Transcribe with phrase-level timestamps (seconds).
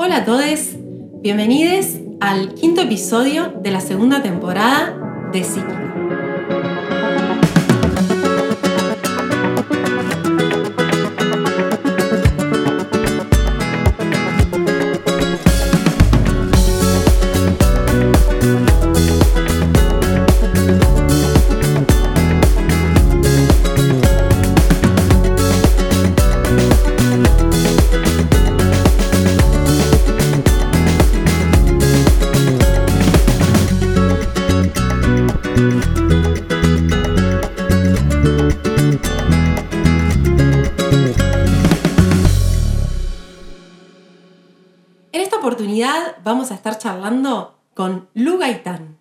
[0.00, 0.76] Hola a todos,
[1.22, 5.97] bienvenidos al quinto episodio de la segunda temporada de Psíquica.
[47.72, 48.98] Con Lu Gaitán.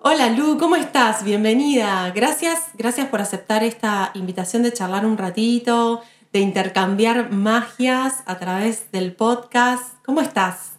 [0.00, 1.22] Hola Lu, ¿cómo estás?
[1.24, 2.10] Bienvenida.
[2.14, 6.00] Gracias, gracias por aceptar esta invitación de charlar un ratito,
[6.32, 10.02] de intercambiar magias a través del podcast.
[10.06, 10.75] ¿Cómo estás?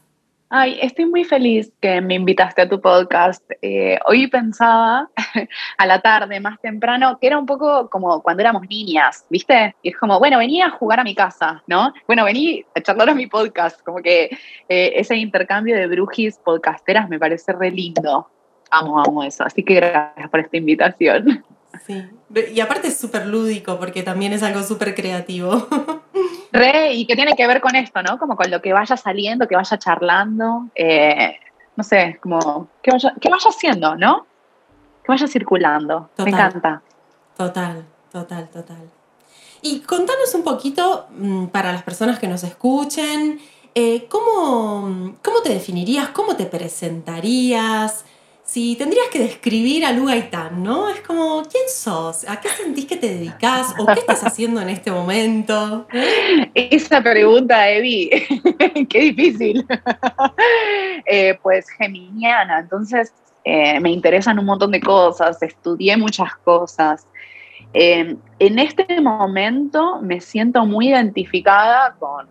[0.49, 3.43] Ay, estoy muy feliz que me invitaste a tu podcast.
[3.61, 5.09] Eh, hoy pensaba
[5.77, 9.75] a la tarde, más temprano, que era un poco como cuando éramos niñas, ¿viste?
[9.81, 11.93] Y es como, bueno, venía a jugar a mi casa, ¿no?
[12.07, 13.81] Bueno, vení a charlar a mi podcast.
[13.83, 14.29] Como que
[14.69, 18.29] eh, ese intercambio de brujis podcasteras me parece re lindo.
[18.71, 19.43] Amo, amo eso.
[19.43, 21.43] Así que gracias por esta invitación.
[21.85, 22.03] Sí.
[22.53, 25.67] Y aparte es súper lúdico porque también es algo súper creativo.
[26.51, 28.17] Re, y que tiene que ver con esto, ¿no?
[28.17, 31.37] Como con lo que vaya saliendo, que vaya charlando, eh,
[31.75, 34.25] no sé, como que vaya, que vaya haciendo, ¿no?
[35.03, 36.09] Que vaya circulando.
[36.15, 36.25] Total.
[36.25, 36.81] Me encanta.
[37.35, 38.89] Total, total, total.
[39.61, 43.39] Y contanos un poquito, mm, para las personas que nos escuchen,
[43.75, 46.09] eh, ¿cómo, ¿cómo te definirías?
[46.09, 48.05] ¿Cómo te presentarías?
[48.47, 50.89] Si tendrías que describir a Lu Gaitán, ¿no?
[50.89, 52.25] Es como, ¿quién sos?
[52.29, 53.75] ¿A qué sentís que te dedicas?
[53.77, 55.85] ¿O qué estás haciendo en este momento?
[56.53, 58.09] Esa pregunta, Evi,
[58.89, 59.67] qué difícil.
[61.09, 63.13] Eh, pues geminiana, entonces
[63.45, 67.07] eh, me interesan un montón de cosas, estudié muchas cosas.
[67.73, 72.27] Eh, en este momento me siento muy identificada con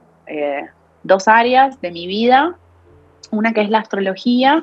[1.04, 2.58] dos áreas de mi vida,
[3.30, 4.62] una que es la astrología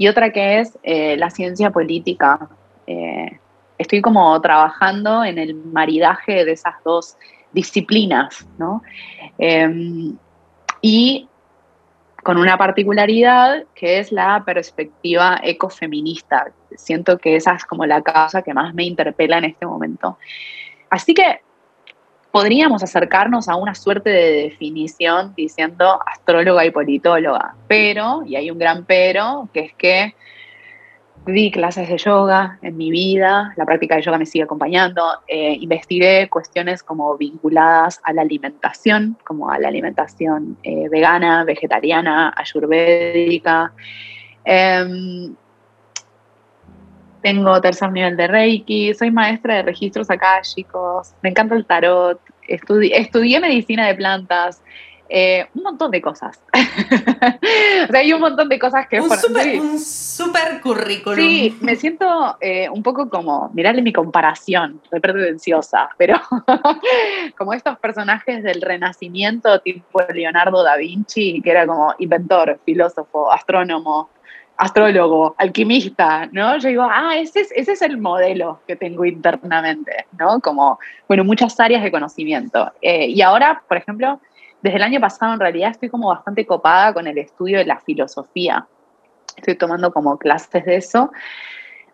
[0.00, 2.48] y otra que es eh, la ciencia política.
[2.86, 3.38] Eh,
[3.76, 7.18] estoy como trabajando en el maridaje de esas dos
[7.52, 8.82] disciplinas, ¿no?
[9.36, 10.16] Em,
[10.80, 11.28] y
[12.22, 16.50] con una particularidad que es la perspectiva ecofeminista.
[16.76, 20.16] Siento que esa es como la causa que más me interpela en este momento.
[20.88, 21.42] Así que
[22.30, 28.58] podríamos acercarnos a una suerte de definición diciendo astróloga y politóloga, pero, y hay un
[28.58, 30.14] gran pero, que es que
[31.26, 35.56] di clases de yoga en mi vida, la práctica de yoga me sigue acompañando, eh,
[35.60, 43.72] investigué cuestiones como vinculadas a la alimentación, como a la alimentación eh, vegana, vegetariana, ayurvédica.
[44.44, 45.34] Em,
[47.22, 53.40] tengo tercer nivel de Reiki, soy maestra de registros akáshicos, me encanta el tarot, estudié
[53.40, 54.62] medicina de plantas,
[55.12, 56.40] eh, un montón de cosas.
[56.54, 59.00] o sea, hay un montón de cosas que...
[59.00, 61.18] Un súper un super currículum.
[61.18, 66.14] Sí, me siento eh, un poco como, mirarle mi comparación, re pretenciosa, pero
[67.36, 74.10] como estos personajes del Renacimiento, tipo Leonardo da Vinci, que era como inventor, filósofo, astrónomo,
[74.60, 76.58] astrólogo, alquimista, ¿no?
[76.58, 80.38] Yo digo, ah, ese es, ese es el modelo que tengo internamente, ¿no?
[80.40, 80.78] Como,
[81.08, 82.70] bueno, muchas áreas de conocimiento.
[82.82, 84.20] Eh, y ahora, por ejemplo,
[84.60, 87.80] desde el año pasado en realidad estoy como bastante copada con el estudio de la
[87.80, 88.66] filosofía.
[89.34, 91.10] Estoy tomando como clases de eso.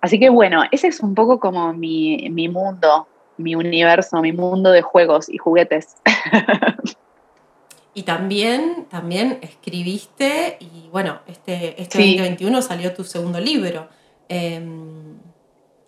[0.00, 3.06] Así que bueno, ese es un poco como mi, mi mundo,
[3.36, 5.98] mi universo, mi mundo de juegos y juguetes.
[7.96, 13.88] Y también, también escribiste, y bueno, este, este 2021 salió tu segundo libro,
[14.28, 15.16] em,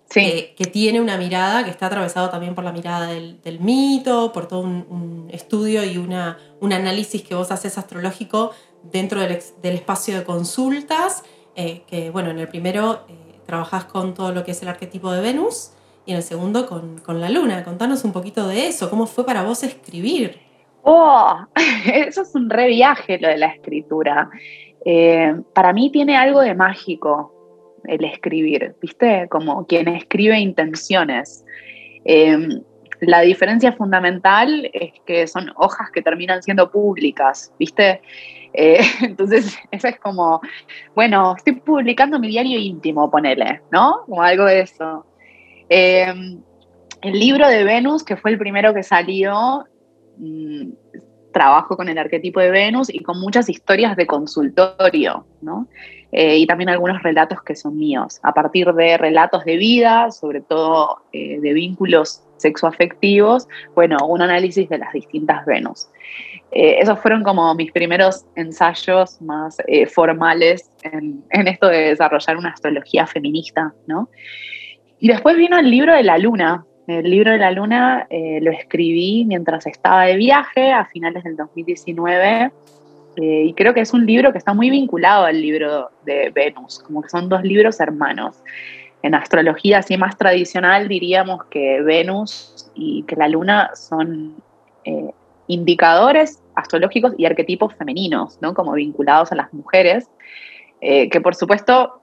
[0.09, 4.61] que, tiene una mirada que está atravesado también por la mirada del, mito, por todo
[4.61, 10.25] un, estudio y una, un análisis que vos haces astrológico dentro del, del espacio de
[10.25, 11.25] consultas,
[11.56, 15.12] eh, que bueno, en el primero eh, trabajás con todo lo que es el arquetipo
[15.12, 15.73] de Venus
[16.06, 17.65] y en el segundo con, con la luna.
[17.65, 20.48] Contanos un poquito de eso, cómo fue para vos escribir.
[20.83, 21.37] Oh,
[21.93, 24.31] eso es un re viaje lo de la escritura.
[24.85, 27.35] Eh, para mí tiene algo de mágico
[27.85, 29.29] el escribir, ¿viste?
[29.29, 31.45] Como quien escribe intenciones.
[32.05, 32.63] Em,
[33.01, 38.01] la diferencia fundamental es que son hojas que terminan siendo públicas, ¿viste?
[38.53, 40.41] Eh, entonces, eso es como,
[40.95, 44.03] bueno, estoy publicando mi diario íntimo, ponele, ¿no?
[44.07, 45.07] Como algo de eso.
[45.69, 49.67] El libro de Venus, que fue el primero que salió,
[50.19, 50.73] Mm,
[51.32, 55.69] trabajo con el arquetipo de Venus y con muchas historias de consultorio, ¿no?
[56.11, 60.41] Eh, y también algunos relatos que son míos, a partir de relatos de vida, sobre
[60.41, 65.88] todo eh, de vínculos sexoafectivos, bueno, un análisis de las distintas Venus.
[66.50, 69.59] Eh, esos fueron como mis primeros ensayos más
[69.93, 74.09] formales en, en, esto de desarrollar una astrología feminista, ¿no?
[74.99, 78.50] Y después vino el libro de la luna, el libro de la luna eh, lo
[78.50, 82.50] escribí mientras estaba de viaje a finales del 2019
[83.17, 86.79] eh, y creo que es un libro que está muy vinculado al libro de Venus,
[86.79, 88.43] como que son dos libros hermanos.
[89.02, 94.37] En astrología así más tradicional diríamos que Venus y que la luna son
[94.84, 95.11] eh,
[95.46, 98.55] indicadores astrológicos y arquetipos femeninos, ¿no?
[98.55, 100.08] como vinculados a las mujeres,
[100.81, 102.00] que por supuesto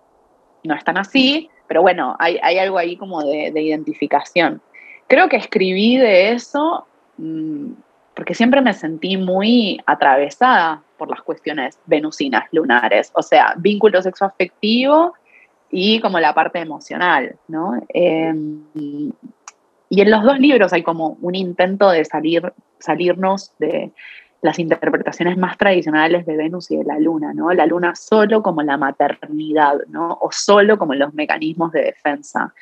[0.64, 4.62] no están así, pero bueno, hay, algo ahí como de identificación.
[5.08, 6.86] Creo que escribí de eso
[7.18, 7.72] mm,
[8.16, 15.14] porque siempre me sentí muy atravesada por las cuestiones venusinas lunares, o sea, vínculo sexoafectivo
[15.70, 17.84] y como la parte emocional, ¿no?
[17.90, 18.64] Em,
[19.90, 23.92] y en los dos libros hay como un intento de salir, salirnos de
[24.42, 27.52] las interpretaciones más tradicionales de Venus y de la Luna, ¿no?
[27.52, 30.18] La Luna solo como la maternidad, ¿no?
[30.22, 32.54] O solo como los mecanismos de defensa.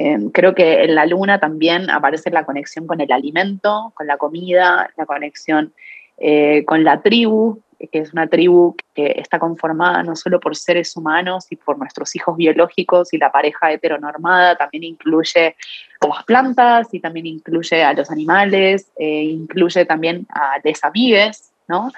[0.00, 4.16] Em, creo que en la luna también aparece la conexión con el alimento, con la
[4.16, 5.72] comida, la conexión
[6.18, 7.60] eh, con la tribu,
[7.90, 12.14] que es una tribu que está conformada no solo por seres humanos y por nuestros
[12.14, 15.56] hijos biológicos y la pareja heteronormada, también incluye
[16.00, 21.90] a las plantas y también incluye a los animales, eh, incluye también a amigues, ¿no?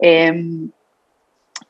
[0.00, 0.72] Em,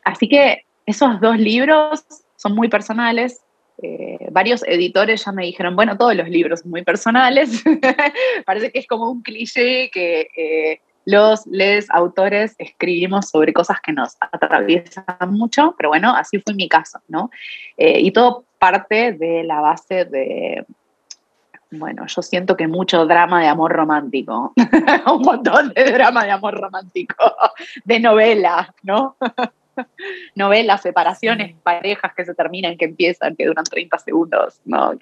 [0.02, 2.06] así que esos dos libros
[2.36, 3.42] son muy personales,
[3.82, 7.62] eh, varios editores ya me dijeron, bueno, todos los libros son muy personales,
[8.46, 13.92] parece que es como un cliché que eh, los les autores escribimos sobre cosas que
[13.92, 17.30] nos atraviesan mucho, pero bueno, así fue mi caso, ¿no?
[17.76, 20.66] Eh, y todo parte de la base de,
[21.70, 24.52] bueno, yo siento que mucho drama de amor romántico,
[25.12, 27.32] un montón de drama de amor romántico,
[27.84, 29.16] de novela, ¿no?
[30.34, 34.92] novelas, separaciones, parejas que se terminan, que empiezan, que duran 30 segundos, ¿no?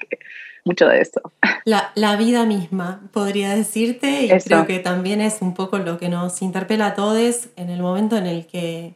[0.65, 1.21] mucho de eso.
[1.65, 6.43] La, vida misma, podría decirte, y creo que también es un poco lo que nos
[6.43, 8.95] interpela a todos en el momento en el que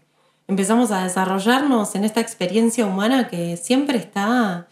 [0.49, 4.67] empezamos a desarrollarnos en esta experiencia humana que siempre está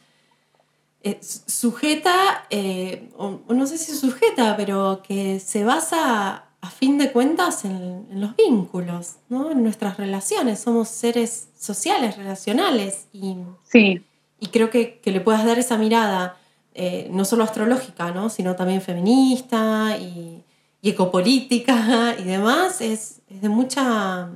[1.03, 7.13] eh, sujeta, eh, o no sé si sujeta, pero que se basa a fin de
[7.13, 9.51] cuentas en, los vínculos, ¿no?
[9.51, 10.59] en nuestras relaciones.
[10.61, 13.07] Somos seres sociales, relacionales.
[13.13, 14.05] Y, sí.
[14.41, 16.37] y creo que, que le puedas dar esa mirada,
[16.75, 18.29] eh, no solo astrológica, ¿no?
[18.29, 20.45] sino también feminista y,
[20.81, 24.31] ecopolítica y demás, es, de mucha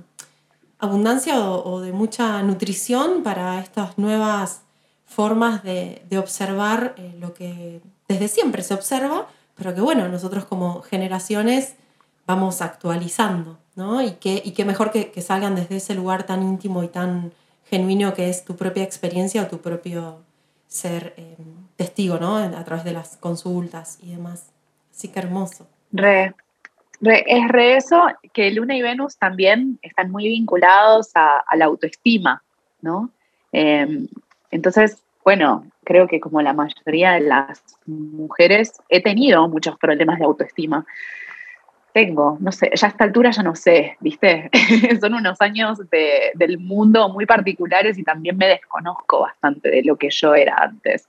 [0.78, 4.62] abundancia o, de mucha nutrición para estas nuevas
[5.06, 10.82] formas de, observar eh, lo que desde siempre se observa, pero que bueno, nosotros como
[10.82, 11.76] generaciones
[12.26, 14.02] vamos actualizando, ¿no?
[14.02, 17.32] Y qué, y qué mejor que, salgan desde ese lugar tan íntimo y tan
[17.66, 20.19] genuino que es tu propia experiencia o tu propio
[20.69, 21.36] ser eh,
[21.76, 22.36] testigo, ¿no?
[22.36, 24.50] A través de las consultas y demás.
[24.90, 25.66] Así que hermoso.
[25.90, 26.34] Re,
[27.02, 32.43] es re eso que Luna y Venus también están muy vinculados a, la autoestima,
[32.81, 33.10] ¿no?
[33.50, 34.06] Em,
[34.50, 40.24] entonces, bueno, creo que como la mayoría de las mujeres he tenido muchos problemas de
[40.24, 40.86] autoestima
[41.93, 44.51] tengo, no sé, ya a esta altura ya no sé, ¿viste?
[45.01, 50.08] Son unos años del mundo muy particulares y también me desconozco bastante de lo que
[50.11, 51.08] yo era antes.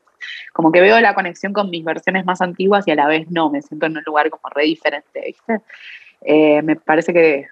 [0.53, 3.49] Como que veo la conexión con mis versiones más antiguas y a la vez no,
[3.49, 5.61] me siento en un lugar como re diferente, ¿viste?
[6.21, 7.47] Eh, me parece que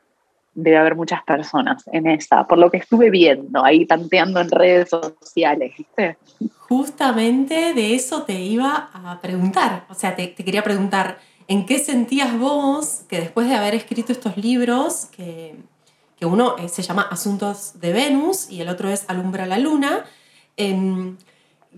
[0.54, 4.90] debe haber muchas personas en esa, por lo que estuve viendo, ahí tanteando en redes
[4.90, 6.18] sociales, ¿viste?
[6.68, 11.18] Justamente de eso te iba a preguntar, o sea, te, te quería preguntar
[11.52, 15.58] ¿En qué sentías vos que después de haber escrito estos libros, que,
[16.22, 20.06] uno eh, se llama Asuntos de Venus y el otro es Alumbra la Luna,
[20.56, 21.18] em,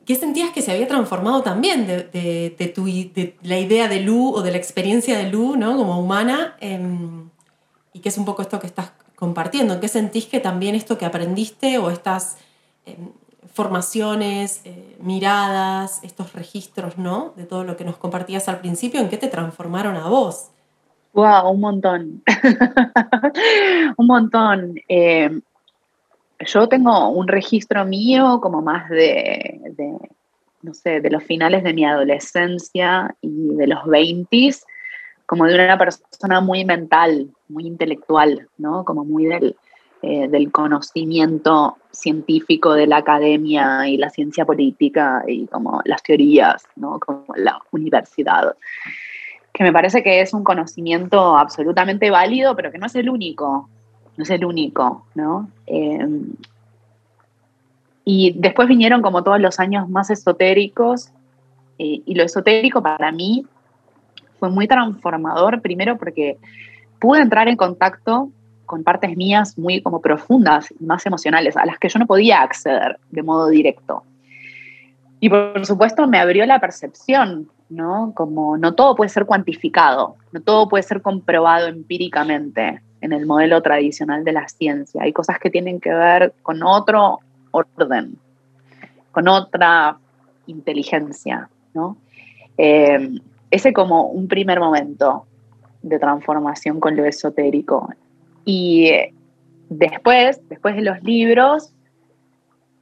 [0.06, 2.86] ¿qué sentías que se había transformado también de, tu,
[3.42, 5.76] la idea de Lu o de la experiencia de Lu ¿no?
[5.76, 6.56] como humana?
[6.60, 7.32] Em,
[7.94, 9.80] y qué es un poco esto que estás compartiendo.
[9.80, 12.38] ¿Qué sentís que también esto que aprendiste o estas
[12.86, 13.10] em,
[13.52, 17.34] formaciones, eh, miradas, estos registros, ¿no?
[17.36, 20.50] De todo lo que nos compartías al principio, ¿en qué te transformaron a vos?
[21.14, 22.24] Wow, un montón.
[23.98, 24.76] un montón.
[24.88, 25.30] Eh,
[26.40, 29.62] yo tengo un registro mío como más de,
[30.62, 34.52] no sé, de los finales de mi adolescencia y de los 20
[35.26, 38.84] como de una persona muy mental, muy intelectual, ¿no?
[38.84, 39.56] Como muy del,
[40.06, 46.62] eh, del conocimiento científico de la academia y la ciencia política y como las teorías,
[46.76, 47.00] ¿no?
[47.00, 48.58] Como la universidad.
[49.54, 53.70] Que me parece que es un conocimiento absolutamente válido, pero que no es el único,
[54.18, 55.50] no es el único, ¿no?
[55.68, 56.34] Em,
[58.04, 61.14] y después vinieron como todos los años más esotéricos,
[61.80, 63.46] eh, y lo esotérico para mí
[64.38, 66.38] fue muy transformador, primero porque
[67.00, 68.34] pude entrar en contacto
[68.74, 72.98] con partes mías muy como profundas, más emocionales, a las que yo no podía acceder
[73.12, 74.02] de modo directo.
[75.20, 78.14] Y por supuesto me abrió la percepción, ¿no?
[78.16, 83.62] Como no todo puede ser cuantificado, no todo puede ser comprobado empíricamente en el modelo
[83.62, 85.04] tradicional de la ciencia.
[85.04, 87.20] Hay cosas que tienen que ver con otro
[87.52, 88.18] orden,
[89.12, 89.98] con otra
[90.48, 91.96] inteligencia, ¿no?
[92.58, 93.20] Eh,
[93.52, 95.28] ese como un primer momento
[95.84, 97.94] de transformación con lo esotérico.
[98.46, 98.92] Y
[99.70, 101.74] después, después de los libros,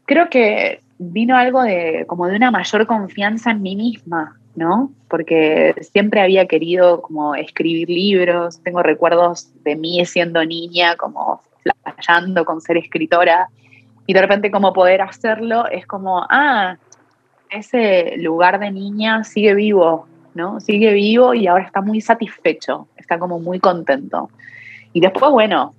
[0.06, 4.92] creo que vino algo de como de una mayor confianza en mí misma, ¿no?
[5.08, 11.42] Porque siempre había querido como escribir libros, tengo recuerdos de mí siendo niña, como
[11.84, 13.50] flasheando con ser escritora,
[14.06, 16.78] y de repente como poder hacerlo es como, ah,
[17.50, 20.60] ese lugar de niña sigue vivo, ¿no?
[20.60, 24.30] Sigue vivo y ahora está muy satisfecho, está como muy contento.
[24.94, 25.74] Y después, bueno,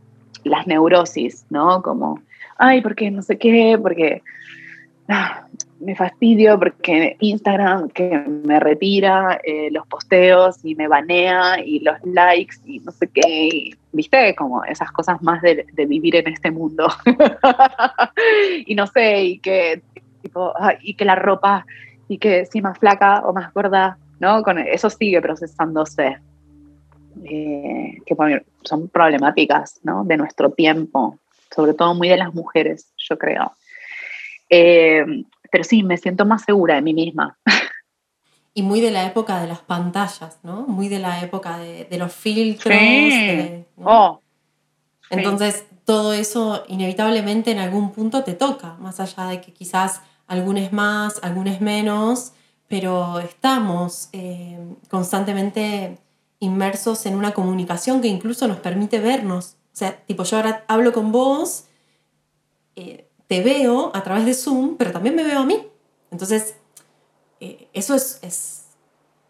[0.45, 1.83] las neurosis, ¿no?
[1.83, 2.21] Como,
[2.59, 4.23] ay, porque no sé qué, porque
[5.09, 5.47] ah,
[5.83, 11.97] me fastidio, porque Instagram que me retira eh, los posteos y me banea y los
[12.04, 14.35] likes y no sé qué, ¿viste?
[14.37, 16.88] Como esas cosas más de, vivir en este mundo.
[18.66, 19.83] y no sé, y que,
[20.23, 20.52] tipo,
[20.83, 21.66] y que la ropa,
[22.09, 24.42] y que si más flaca o más gorda, ¿no?
[24.42, 26.19] Con eso sigue procesándose.
[27.25, 28.16] Eh, que
[28.62, 30.04] son problemáticas ¿no?
[30.04, 31.19] de nuestro tiempo,
[31.54, 33.52] sobre todo muy de las mujeres, yo creo.
[34.49, 35.04] Eh,
[35.50, 37.38] pero sí, me siento más segura de mí misma.
[38.54, 40.66] Y muy de la época de las pantallas, ¿no?
[40.66, 42.76] Muy de la época de, los filtros.
[43.76, 44.21] Oh,
[45.09, 50.73] Entonces, todo eso inevitablemente en algún punto te toca, más allá de que quizás algunos
[50.73, 52.33] más, algunos menos,
[52.69, 55.99] pero estamos eh, constantemente
[56.43, 59.57] inmersos en una comunicación que incluso nos permite vernos.
[59.73, 61.67] O sea, tipo, yo ahora hablo con vos,
[62.75, 65.69] eh, te veo a través de Zoom, pero también me veo a mí.
[66.11, 66.57] Entonces,
[67.39, 68.19] eh, eso es,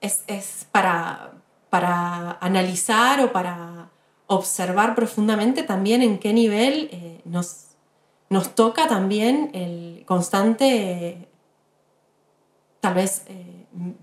[0.00, 1.34] es, para,
[1.68, 3.90] para, analizar o para
[4.26, 7.76] observar profundamente también en qué nivel eh, nos,
[8.30, 11.28] nos toca también el constante,
[12.80, 13.26] tal vez,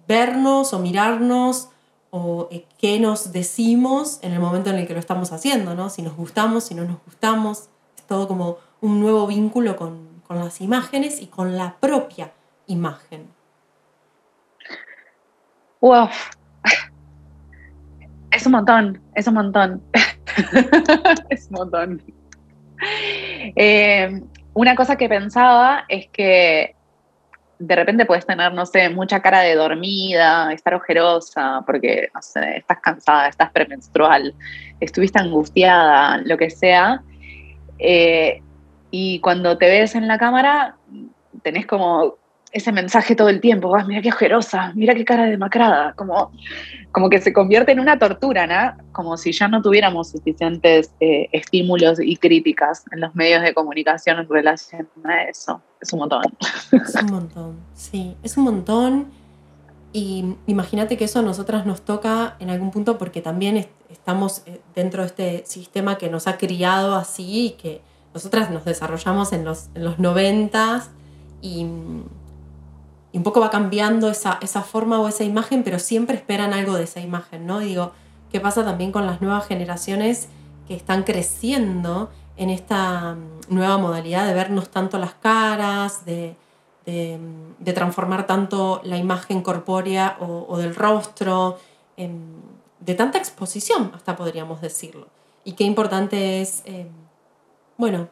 [0.07, 1.69] vernos o mirarnos
[2.11, 5.89] o eh, qué nos decimos en el momento en el que lo estamos haciendo, ¿no?
[5.89, 10.61] Si nos gustamos, si no nos gustamos, es todo como un nuevo vínculo con, las
[10.61, 12.31] imágenes y con la propia
[12.67, 13.27] imagen.
[15.81, 16.07] Wow.
[18.29, 19.81] Es un montón, es un montón.
[21.29, 22.03] es un montón.
[23.55, 24.21] Eh,
[24.53, 26.75] una cosa que pensaba es que
[27.59, 32.57] de repente puedes tener, no sé, mucha cara de dormida, estar ojerosa, porque, no sé,
[32.57, 34.33] estás cansada, estás premenstrual,
[34.79, 37.03] estuviste angustiada, lo que sea.
[37.77, 38.41] Eh,
[38.91, 40.77] y cuando te ves en la cámara,
[41.43, 42.15] tenés como
[42.51, 46.31] ese mensaje todo el tiempo, vas, mira qué ojerosa, mira qué cara demacrada, como,
[46.91, 48.83] como que se convierte en una tortura, ¿no?
[48.91, 54.19] Como si ya no tuviéramos suficientes eh, estímulos y críticas en los medios de comunicación
[54.19, 55.61] en relación a eso.
[55.79, 56.23] Es un montón.
[56.71, 59.07] Es un montón, sí, es un montón.
[59.91, 64.61] Y imagínate que eso a nosotras nos toca en algún punto porque también estamos eh,
[64.75, 67.81] dentro de este sistema que nos ha criado así y que
[68.13, 70.83] nosotras nos desarrollamos en los, en los 90
[71.41, 71.65] y
[73.11, 76.75] y un poco va cambiando esa, esa forma o esa imagen, pero siempre esperan algo
[76.75, 77.59] de esa imagen, ¿no?
[77.59, 77.91] Digo,
[78.31, 80.27] ¿qué pasa también con las nuevas generaciones
[80.67, 86.35] que están creciendo en esta mm, nueva modalidad de vernos tanto las caras, de,
[86.85, 91.59] de, transformar tanto la imagen corpórea o, del rostro,
[91.95, 95.07] de tanta exposición, hasta podríamos decirlo?
[95.43, 96.87] Y qué importante es, eh,
[97.77, 98.07] bueno,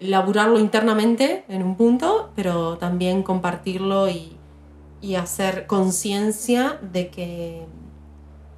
[0.00, 4.36] laburarlo internamente en un punto, pero también compartirlo y,
[5.16, 7.62] hacer conciencia de que,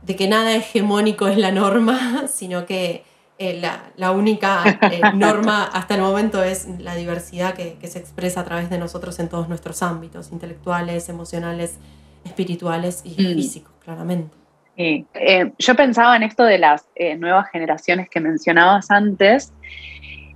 [0.02, 3.04] de que nada hegemónico es la norma, sino que
[3.38, 3.62] eh,
[3.96, 8.70] la, única eh, norma hasta el momento es la diversidad que, se expresa a través
[8.70, 11.78] de nosotros en todos nuestros ámbitos, intelectuales, emocionales,
[12.24, 13.34] espirituales y mm.
[13.34, 14.42] físicos, claramente.
[14.76, 19.52] Sí, eh, yo pensaba en esto de las eh, nuevas generaciones que mencionabas antes.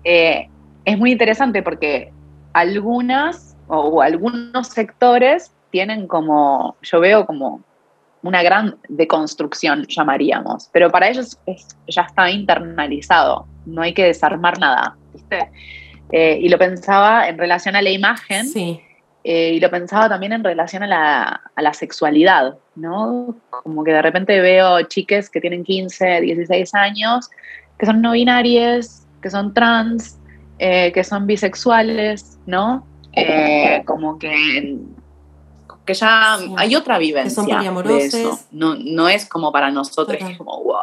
[0.05, 0.49] Eh,
[0.87, 2.11] es muy interesante porque
[2.55, 7.61] algunas o, algunos sectores tienen como, yo veo como
[8.23, 11.39] una gran deconstrucción, llamaríamos, pero para ellos
[11.87, 15.51] ya está internalizado, no hay que desarmar nada, ¿viste?
[16.11, 18.47] y lo pensaba en relación a la imagen.
[18.47, 18.81] Sí
[19.29, 23.35] eh, y lo pensaba también en relación a la, a la, sexualidad, ¿no?
[23.51, 27.29] Como que de repente veo chiques que tienen 15, 16 años,
[27.77, 30.17] que son no binarias, que son trans,
[30.59, 32.87] eh, que son bisexuales, ¿no?
[33.13, 34.77] Eh, como que,
[35.85, 38.39] que ya hay otra vivencia de eso.
[38.51, 40.81] No, no es como para nosotros, es como, wow,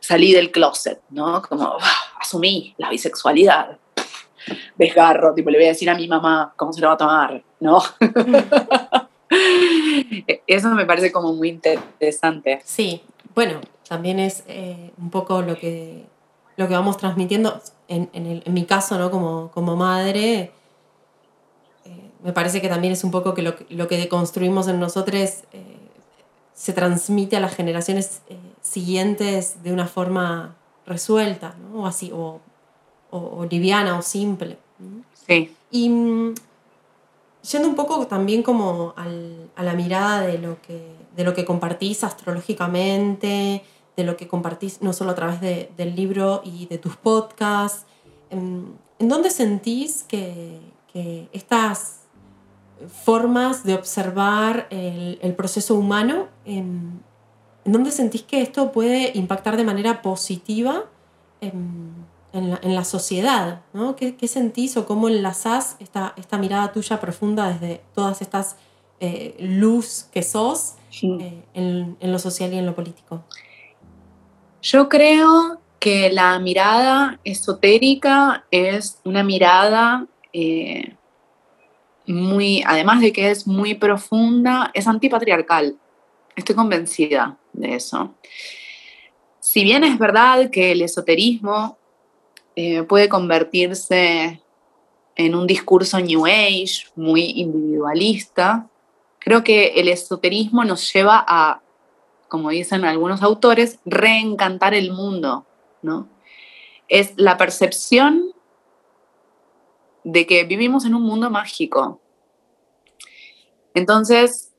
[0.00, 1.42] salí del closet, ¿no?
[1.42, 1.76] Como,
[2.20, 3.78] asumí la bisexualidad
[4.76, 7.42] desgarro, tipo, le voy a decir a mi mamá cómo se lo va a tomar,
[7.60, 7.82] ¿no?
[10.46, 12.60] Eso me parece como muy interesante.
[12.64, 13.02] Sí,
[13.34, 16.06] bueno, también es eh, un poco lo que,
[16.56, 19.10] lo que vamos transmitiendo, en, en, mi caso, ¿no?
[19.10, 20.52] Como, como madre,
[21.84, 25.14] eh, me parece que también es un poco que lo, lo que deconstruimos en nosotros
[25.52, 25.78] eh,
[26.54, 28.22] se transmite a las generaciones
[28.62, 31.82] siguientes de una forma resuelta, ¿no?
[31.82, 32.40] O así, o
[33.10, 34.58] o, liviana o simple.
[35.26, 35.54] Sí.
[35.70, 36.34] Y mm,
[37.50, 42.04] yendo un poco también como a la mirada de lo, que, de lo que compartís
[42.04, 43.62] astrológicamente,
[43.98, 47.84] de lo que compartís no solo a través del libro y de tus podcasts,
[48.30, 50.60] ¿en, dónde sentís que,
[51.32, 52.02] estas
[53.04, 57.02] formas de observar el, proceso humano, en,
[57.64, 60.84] ¿en, dónde sentís que esto puede impactar de manera positiva
[61.40, 63.96] en, en la, sociedad, ¿no?
[63.96, 68.54] ¿Qué, sentís o cómo enlazás esta, esta mirada tuya profunda desde todas estas
[69.00, 73.24] eh, luz que sos eh, en, lo social y en lo político?
[74.62, 80.94] Yo creo que la mirada esotérica es una mirada eh,
[82.06, 85.76] muy, además de que es muy profunda, es antipatriarcal.
[86.34, 88.14] Estoy convencida de eso.
[89.40, 91.78] Si bien es verdad que el esoterismo
[92.56, 94.42] eh, puede convertirse
[95.14, 98.68] en un discurso New Age muy individualista.
[99.18, 101.60] Creo que el esoterismo nos lleva a,
[102.28, 105.46] como dicen algunos autores, reencantar el mundo,
[105.82, 106.08] ¿no?
[106.88, 108.32] Es la percepción
[110.04, 112.00] de que vivimos en un mundo mágico.
[113.74, 114.52] Entonces,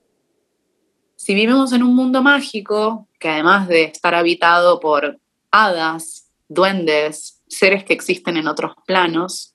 [1.15, 5.19] si vivimos en un mundo mágico, que además de estar habitado por
[5.51, 9.53] hadas, duendes, seres que existen en otros planos.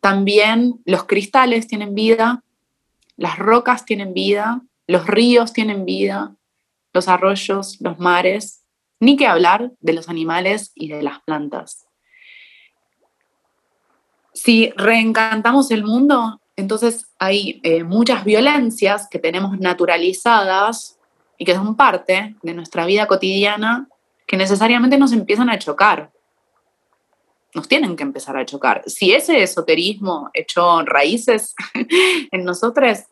[0.00, 2.42] También los cristales tienen vida,
[3.16, 6.34] las rocas tienen vida, los ríos tienen vida,
[6.92, 8.64] los arroyos, los mares,
[8.98, 11.86] ni que hablar de los animales y de las plantas.
[14.32, 20.98] Si reencantamos el mundo, entonces hay eh, muchas violencias que tenemos naturalizadas
[21.36, 23.88] y que son parte de nuestra vida cotidiana
[24.26, 26.10] que necesariamente nos empiezan a chocar.
[27.54, 28.82] Nos tienen que empezar a chocar.
[28.86, 31.54] Si ese esoterismo echó raíces
[32.32, 33.04] en nosotros,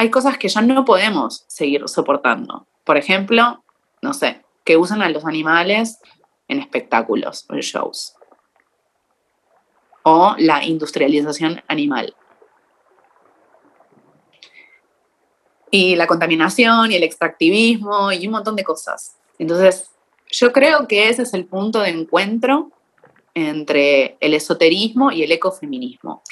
[0.00, 2.66] hay cosas que ya no podemos seguir soportando.
[2.84, 3.62] Por ejemplo,
[4.00, 5.98] no sé, que usan a los animales
[6.48, 8.14] en espectáculos o en shows.
[10.02, 12.16] O la industrialización animal.
[15.70, 19.18] Y la contaminación y el extractivismo y un montón de cosas.
[19.38, 19.90] Entonces,
[20.30, 22.70] yo creo que ese es el punto de encuentro
[23.34, 26.22] entre el esoterismo y el ecofeminismo.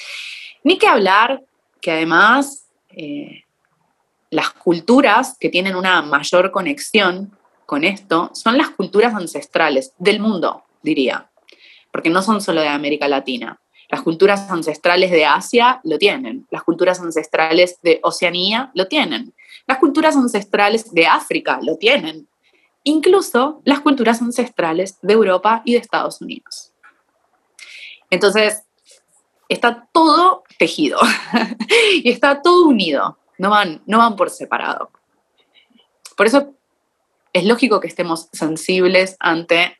[0.63, 1.43] Ni que hablar
[1.79, 3.43] que además eh,
[4.29, 10.63] las culturas que tienen una mayor conexión con esto son las culturas ancestrales del mundo,
[10.81, 11.29] diría,
[11.91, 13.59] porque no son solo de América Latina.
[13.89, 19.33] Las culturas ancestrales de Asia lo tienen, las culturas ancestrales de Oceanía lo tienen,
[19.67, 22.27] las culturas ancestrales de África lo tienen,
[22.83, 26.73] incluso las culturas ancestrales de Europa y de Estados Unidos.
[28.09, 28.63] Entonces,
[29.47, 30.99] está todo tejido
[32.03, 34.91] y está todo unido, no van, no van por separado.
[36.15, 36.53] Por eso
[37.33, 39.79] es lógico que estemos sensibles ante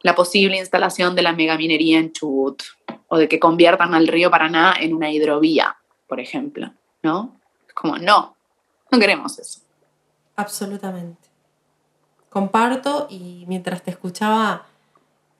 [0.00, 2.62] la posible instalación de la megaminería en Chubut
[3.08, 7.38] o de que conviertan al río Paraná en una hidrovía, por ejemplo, ¿no?
[7.74, 8.36] Como, no,
[8.90, 9.60] no queremos eso.
[10.36, 11.34] Absolutamente
[12.34, 14.66] comparto y mientras te escuchaba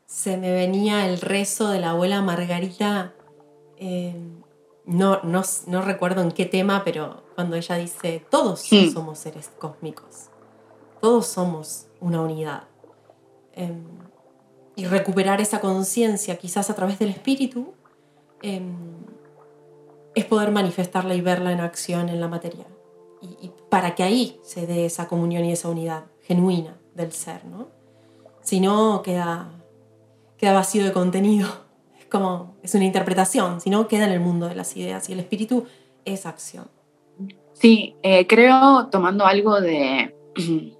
[0.07, 3.13] se me venía el rezo de la abuela Margarita,
[3.79, 4.15] eh,
[4.87, 8.61] no, no, recuerdo en qué tema, pero cuando ella dice, todos
[8.93, 10.29] somos seres cósmicos.
[11.01, 12.65] todos somos una unidad.
[13.53, 13.85] Em,
[14.77, 17.75] y recuperar esa conciencia quizás a través del espíritu
[18.43, 18.75] em,
[20.15, 22.67] es poder manifestarla y verla en acción en la materia.
[23.21, 27.69] Y, para que ahí se dé esa comunión y esa unidad genuina del ser, ¿no?
[28.43, 29.51] Si no, queda,
[30.37, 31.64] queda vacío de contenido.
[32.11, 35.09] Como, es una interpretación, si no, queda en el mundo de las ideas.
[35.09, 35.67] Y el espíritu
[36.05, 36.69] es acción.
[37.55, 40.15] Sí, eh, creo, tomando algo de,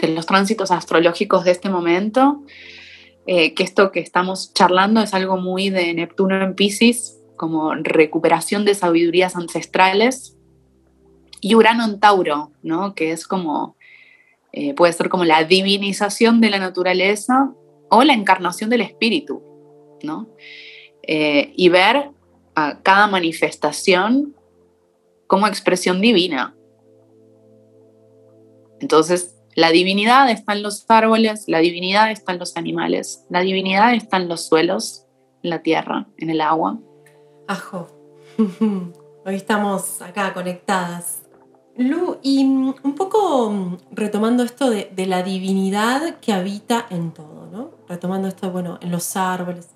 [0.00, 2.42] de los tránsitos astrológicos de este momento,
[3.26, 8.64] eh, que esto que estamos charlando es algo muy de Neptuno en Pisces, como recuperación
[8.64, 10.36] de sabidurías ancestrales,
[11.40, 12.94] y Urano en Tauro, ¿no?
[12.94, 13.76] que es como,
[14.52, 17.52] eh, puede ser como la divinización de la naturaleza
[17.90, 19.42] o la encarnación del espíritu,
[20.06, 20.28] ¿no?
[21.02, 22.10] Eh, y ver
[22.54, 24.34] a cada manifestación
[25.26, 26.56] como expresión divina.
[28.80, 33.94] Entonces, la divinidad está en los árboles, la divinidad está en los animales, la divinidad
[33.94, 35.06] está en los suelos,
[35.42, 36.78] en la tierra, en el agua.
[37.48, 37.88] Ajo.
[39.24, 41.22] Hoy estamos acá conectadas.
[41.76, 47.70] Lu, y un poco retomando esto de, la divinidad que habita en todo, ¿no?
[47.88, 49.75] Retomando esto, bueno, en los árboles.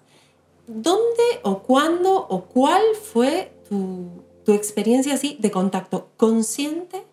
[0.72, 7.04] ¿Dónde o cuándo o cuál fue tu, tu experiencia así de contacto consciente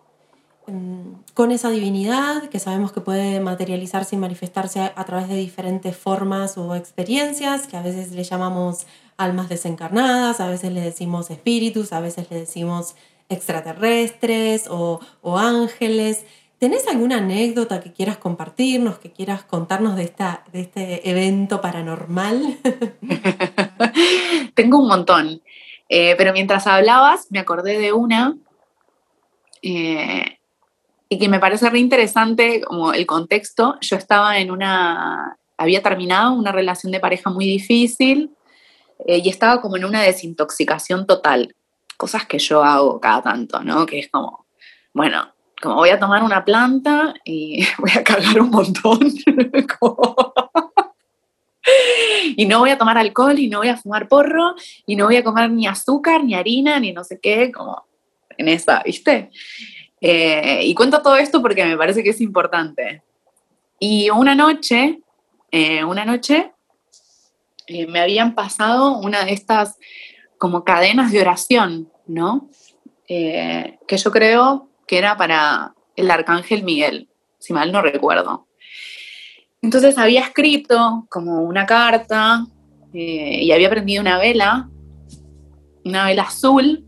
[1.34, 6.58] con esa divinidad que sabemos que puede materializarse y manifestarse a, través de diferentes formas
[6.58, 12.02] o experiencias, que a veces le llamamos almas desencarnadas, a veces le decimos espíritus, a
[12.02, 12.96] veces le decimos
[13.30, 15.00] extraterrestres o,
[15.38, 16.26] ángeles.
[16.60, 22.58] ¿Tenés alguna anécdota que quieras compartirnos, que quieras contarnos de, esta, de este evento paranormal?
[24.56, 25.43] Tengo un montón,
[25.88, 28.36] eh, pero mientras hablabas me acordé de una
[29.62, 30.39] eh,
[31.08, 33.78] y que me parece re interesante como el contexto.
[33.82, 38.32] Yo estaba en una, había terminado una relación de pareja muy difícil
[39.06, 41.56] eh, y estaba como en una desintoxicación total,
[41.98, 43.86] cosas que yo hago cada tanto, ¿no?
[43.86, 44.48] Que es como,
[44.91, 49.00] bueno, como voy a tomar una planta y voy a cargar un montón.
[52.36, 55.17] y no voy a tomar alcohol y no voy a fumar porro y no voy
[55.17, 57.86] a comer ni azúcar, ni harina, ni no sé qué, como
[58.38, 59.32] en esa, ¿viste?
[60.00, 63.02] Eh, y cuento todo esto porque me parece que es importante.
[63.80, 65.02] Y una noche,
[65.52, 66.52] eh, una noche,
[67.67, 69.78] eh, me habían pasado una de estas
[70.38, 72.50] como cadenas de oración, ¿no?
[73.08, 78.47] que yo creo que era para el arcángel Miguel, si mal no recuerdo.
[79.62, 82.45] Entonces había escrito como una carta
[82.93, 84.69] y había prendido una vela,
[85.84, 86.86] una vela azul,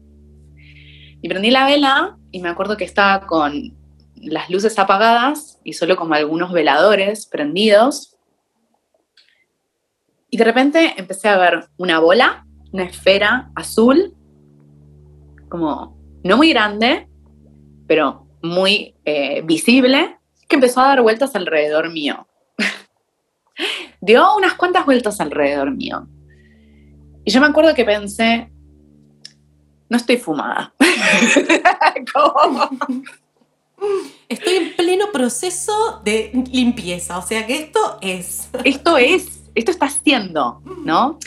[1.22, 3.78] y prendí la vela y me acuerdo que estaba con
[4.16, 8.18] las luces apagadas y solo como algunos veladores prendidos.
[10.30, 14.16] Y de repente empecé a ver una bola, una esfera azul,
[15.50, 17.09] como no muy grande,
[17.90, 22.28] pero muy eh, visible, que empezó a dar vueltas alrededor mío.
[24.00, 26.08] Dio unas cuantas vueltas alrededor mío.
[27.26, 28.52] Y yo me acuerdo que pensé,
[29.90, 30.72] no estoy fumada.
[34.28, 38.50] Estoy en pleno proceso de limpieza, o sea que esto es.
[38.66, 41.18] Esto es, esto está haciendo, ¿no?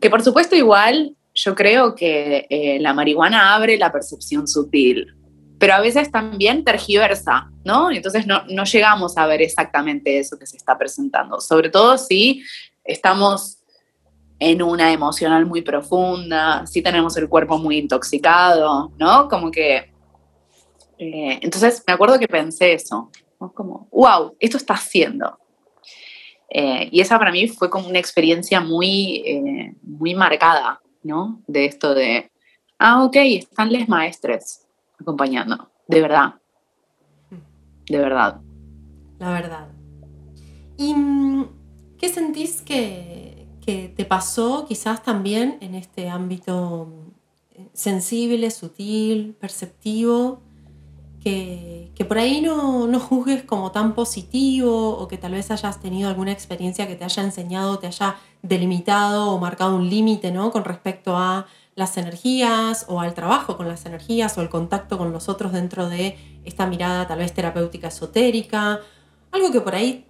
[0.00, 5.14] Que por supuesto igual yo creo que eh, la marihuana abre la percepción sutil,
[5.58, 7.90] pero a veces también tergiversa, ¿no?
[7.90, 12.42] Entonces no, no llegamos a ver exactamente eso que se está presentando, sobre todo si
[12.84, 13.58] estamos
[14.38, 19.28] en una emocional muy profunda, si tenemos el cuerpo muy intoxicado, ¿no?
[19.28, 19.92] Como que...
[20.98, 23.10] Eh, entonces me acuerdo que pensé eso,
[23.54, 25.38] como, wow, esto está haciendo.
[26.48, 31.42] Eh, y esa para mí fue como una experiencia muy, eh, muy marcada, ¿no?
[31.46, 32.30] De esto de,
[32.78, 34.63] ah, ok, están les maestres
[35.04, 36.34] acompañando, de verdad,
[37.86, 38.40] de verdad.
[39.18, 39.68] La verdad.
[40.76, 41.48] ¿Y mm,
[41.98, 46.88] qué sentís que, que te pasó quizás también en este ámbito
[47.52, 50.40] eh, sensible, sutil, perceptivo,
[51.24, 56.10] que, por ahí no, no, juzgues como tan positivo o que tal vez hayas tenido
[56.10, 60.50] alguna experiencia que te haya enseñado, te haya delimitado o marcado un límite ¿no?
[60.50, 65.12] con respecto a las energías o al trabajo con las energías o el contacto con
[65.12, 68.80] los otros dentro de esta mirada tal vez terapéutica esotérica,
[69.32, 70.06] algo que por ahí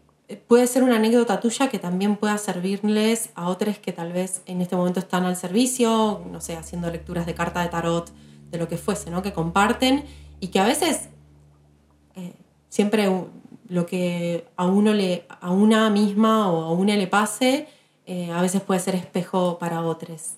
[0.47, 4.61] puede ser una anécdota tuya que también pueda servirles a otros que tal vez en
[4.61, 8.11] este momento están al servicio, no sé, haciendo lecturas de carta de tarot,
[8.51, 9.23] de lo que fuese, ¿no?
[9.23, 10.05] Que comparten
[10.41, 11.09] y que a veces,
[12.17, 12.35] eh,
[12.69, 13.11] siempre
[13.69, 17.69] lo que a uno le, a una misma o a una le pase,
[18.07, 20.37] eh, a veces puede ser espejo para otros.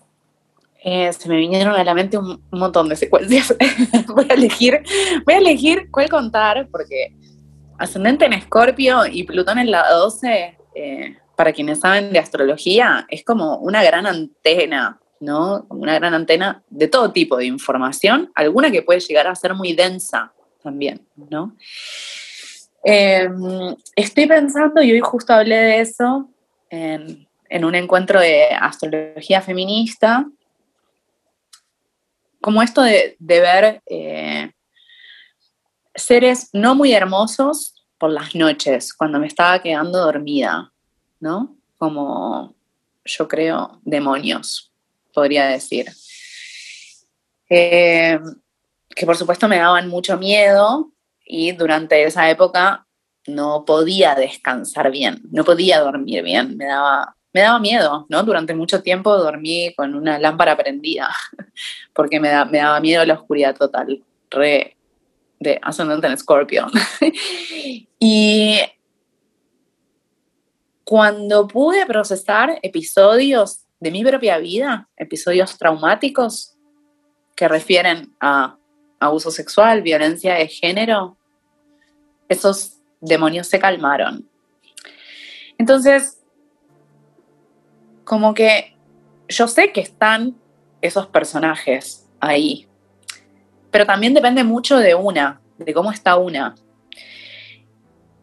[0.88, 3.52] Eh, se me vinieron a la mente un, montón de secuencias.
[4.06, 4.80] voy a elegir,
[5.24, 7.12] voy a elegir cuál contar, porque
[7.76, 13.24] ascendente en Escorpio y Plutón en la 12, eh, para quienes saben de astrología, es
[13.24, 15.66] como una gran antena, ¿no?
[15.70, 19.72] Una gran antena de todo tipo de información, alguna que puede llegar a ser muy
[19.72, 21.56] densa también, ¿no?
[22.84, 26.30] Em, estoy pensando, y hoy justo hablé de eso
[26.70, 27.26] en,
[27.64, 30.24] un encuentro de astrología feminista,
[32.46, 34.52] como esto de, ver eh,
[35.96, 40.72] seres no muy hermosos por las noches, cuando me estaba quedando dormida,
[41.18, 41.56] ¿no?
[41.76, 42.54] Como
[43.04, 44.72] yo creo, demonios,
[45.12, 45.86] podría decir.
[47.50, 48.20] Eh,
[48.90, 50.92] que por supuesto me daban mucho miedo
[51.24, 52.86] y durante esa época
[53.26, 58.22] no podía descansar bien, no podía dormir bien, me daba, me daba miedo, ¿no?
[58.22, 61.14] Durante mucho tiempo dormí con una lámpara prendida,
[61.92, 64.74] porque me, me daba miedo la oscuridad total, re
[65.38, 66.66] de ascendente en Scorpio.
[67.98, 68.58] y
[70.82, 76.56] cuando pude procesar episodios de mi propia vida, episodios traumáticos
[77.34, 78.56] que refieren a
[78.98, 81.18] abuso sexual, violencia de género,
[82.30, 84.26] esos demonios se calmaron.
[85.58, 86.15] Entonces,
[88.06, 88.76] como que
[89.28, 90.36] yo sé que están
[90.80, 92.68] esos personajes ahí,
[93.72, 96.54] pero también depende mucho de una, de cómo está una.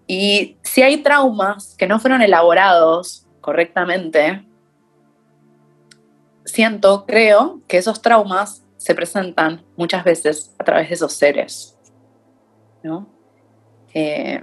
[0.08, 4.48] Y si hay traumas que no fueron elaborados correctamente,
[6.46, 11.78] siento, creo que esos traumas se presentan muchas veces a través de esos seres.
[12.84, 13.08] ¿No?
[13.94, 14.42] Eh,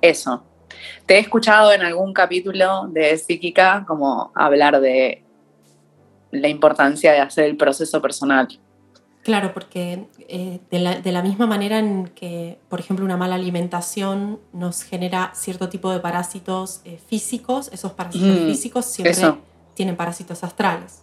[0.00, 0.47] eso.
[1.06, 5.22] Te he escuchado en algún capítulo de Psíquica como hablar de
[6.30, 8.48] la importancia de hacer el proceso personal.
[9.22, 14.82] Claro, porque eh, de, la, misma manera en que, por ejemplo, una mala alimentación nos
[14.82, 19.34] genera cierto tipo de parásitos eh, físicos, esos parásitos mm, físicos siempre
[19.74, 21.02] tienen parásitos astrales.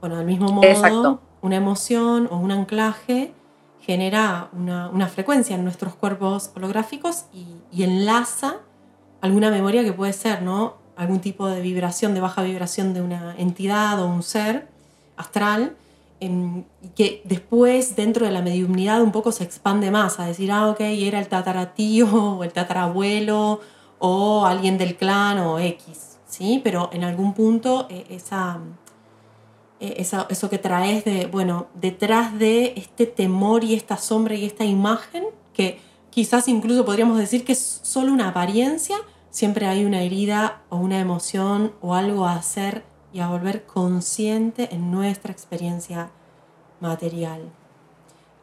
[0.00, 3.32] Bueno, del mismo modo, una emoción o un anclaje
[3.80, 8.56] genera una, frecuencia en nuestros cuerpos holográficos y, enlaza
[9.20, 10.76] alguna memoria que puede ser, ¿no?
[10.96, 14.68] Algún tipo de vibración, de baja vibración de una entidad o un ser
[15.16, 15.76] astral,
[16.20, 16.64] em,
[16.96, 20.80] que después dentro de la mediumnidad un poco se expande más, a decir, ah, ok,
[20.80, 22.06] era el tataratío
[22.38, 23.60] o el tatarabuelo
[23.98, 26.60] o alguien del clan o X, ¿sí?
[26.62, 28.60] Pero en algún punto e, esa,
[29.80, 34.44] eh, eso, eso, que traes de, bueno, detrás de este temor y esta sombra y
[34.44, 35.80] esta imagen, que
[36.18, 38.96] quizás incluso podríamos decir que es solo una apariencia,
[39.30, 44.68] siempre hay una herida o una emoción o algo a hacer y a volver consciente
[44.72, 46.10] en nuestra experiencia
[46.80, 47.42] material.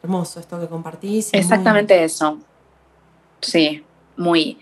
[0.02, 1.34] Hermoso esto que compartís.
[1.34, 2.40] Exactamente eso.
[3.42, 3.84] Sí,
[4.16, 4.58] muy.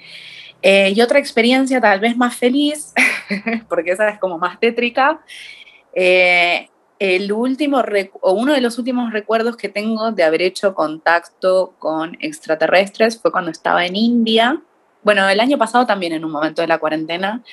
[0.63, 2.95] Eh, y otra experiencia tal vez más feliz,
[3.69, 5.21] porque esa es como más tétrica,
[5.93, 6.67] eh,
[7.03, 7.83] el último
[8.21, 13.29] o uno de los últimos recuerdos que tengo de haber hecho contacto con extraterrestres fue
[13.29, 14.61] cuando estaba en India.
[15.01, 17.43] Bueno, el año pasado también en un momento de la cuarentena,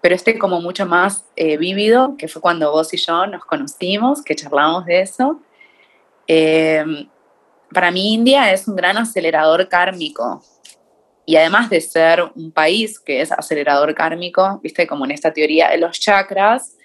[0.00, 4.22] pero este como mucho más eh, vívido, que fue cuando vos y yo nos conocimos,
[4.22, 5.42] que charlamos de eso.
[6.26, 7.06] Em,
[7.70, 10.42] para mí India es un gran acelerador kármico.
[11.26, 15.68] Y además de ser un país que es acelerador kármico, viste, como en esta teoría
[15.68, 16.75] de los chakras,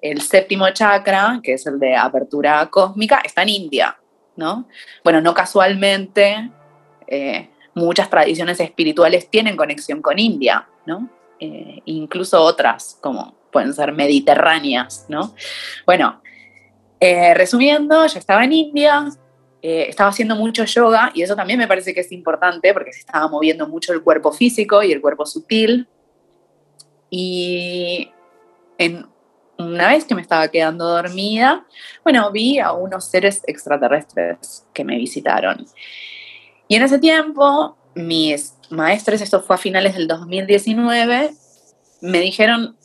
[0.00, 3.96] el séptimo chakra, que es el de apertura cósmica, está en India,
[4.36, 4.68] ¿no?
[5.02, 6.50] Bueno, no casualmente,
[7.06, 11.08] eh, muchas tradiciones espirituales tienen conexión con India, ¿no?
[11.40, 15.34] Eh, incluso otras, como pueden ser mediterráneas, ¿no?
[15.84, 16.20] Bueno,
[17.00, 19.08] eh, resumiendo, yo estaba en India,
[19.62, 23.26] estaba haciendo mucho yoga y eso también me parece que es importante porque se estaba
[23.26, 25.88] moviendo mucho el cuerpo físico y el cuerpo sutil.
[27.10, 28.12] Y
[28.78, 29.06] en
[29.58, 31.64] una vez que me estaba quedando dormida,
[32.04, 35.66] bueno, vi a unos seres extraterrestres que me visitaron.
[36.68, 41.30] Y en ese tiempo, mis maestros, esto fue a finales del 2019,
[42.02, 42.76] me dijeron,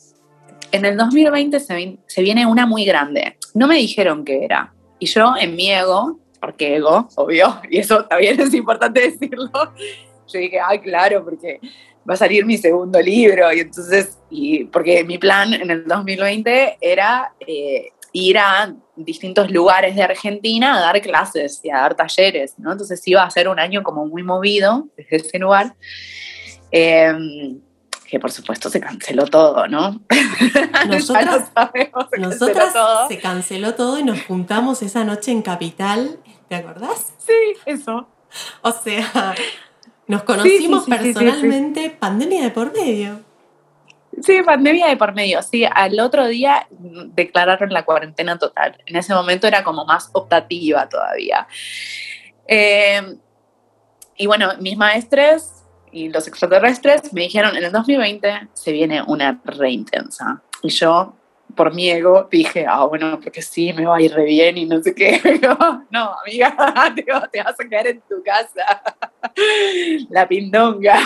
[0.70, 3.36] en el 2020 se, se viene una muy grande.
[3.54, 4.72] No me dijeron qué era.
[4.98, 10.38] Y yo, en mi ego, porque ego, obvio, y eso también es importante decirlo, yo
[10.38, 11.60] dije, ay, claro, porque
[12.08, 16.78] va a salir mi segundo libro y entonces, y porque mi plan en el 2020
[16.80, 22.54] era eh, ir a distintos lugares de Argentina a dar clases y a dar talleres,
[22.58, 22.72] ¿no?
[22.72, 25.74] Entonces iba a ser un año como muy movido desde ese lugar.
[26.70, 27.60] Em,
[28.08, 30.02] que por supuesto se canceló todo, ¿no?
[30.86, 31.50] Nosotras,
[32.10, 32.74] se nosotras
[33.08, 37.14] se canceló todo y nos juntamos esa noche en Capital, ¿te acordás?
[37.18, 38.06] Sí, eso.
[38.60, 39.34] O sea,
[40.12, 43.20] nos conocimos personalmente, pandemia de por medio.
[44.20, 45.42] Sí, pandemia de por medio.
[45.42, 48.76] Sí, al otro día declararon la cuarentena total.
[48.84, 51.46] En ese momento era como más optativa todavía.
[52.46, 53.16] Em,
[54.18, 59.40] y bueno, mis maestres y los extraterrestres me dijeron, en el 2020 se viene una
[59.44, 60.42] re intensa.
[60.62, 61.16] Y yo,
[61.54, 64.66] por mi ego, dije, ah, bueno, porque sí, me va a ir re bien y
[64.66, 65.20] no sé qué.
[65.90, 66.54] no, amiga,
[66.94, 68.82] te, te vas a quedar en tu casa.
[70.10, 70.98] la pindonga.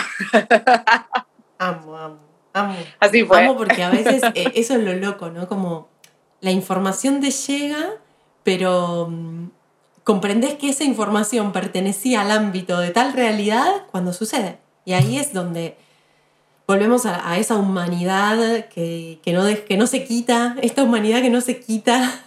[1.57, 2.19] amo, amo.
[2.53, 2.75] Amo.
[2.99, 3.43] Así fue.
[3.43, 5.47] Amo porque a veces eh, eso es lo loco, ¿no?
[5.47, 5.89] Como
[6.41, 7.95] la información te llega,
[8.43, 9.49] pero mm,
[10.03, 14.59] comprendes que esa información pertenecía al ámbito de tal realidad cuando sucede.
[14.85, 15.77] Y ahí es donde
[16.67, 21.59] volvemos a, esa humanidad que, no que no se quita, esta humanidad que no se
[21.59, 22.23] quita.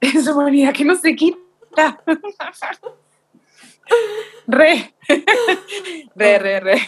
[0.00, 2.00] Esa humanidad que no se quita.
[4.46, 4.94] re.
[6.14, 6.78] re, re, re.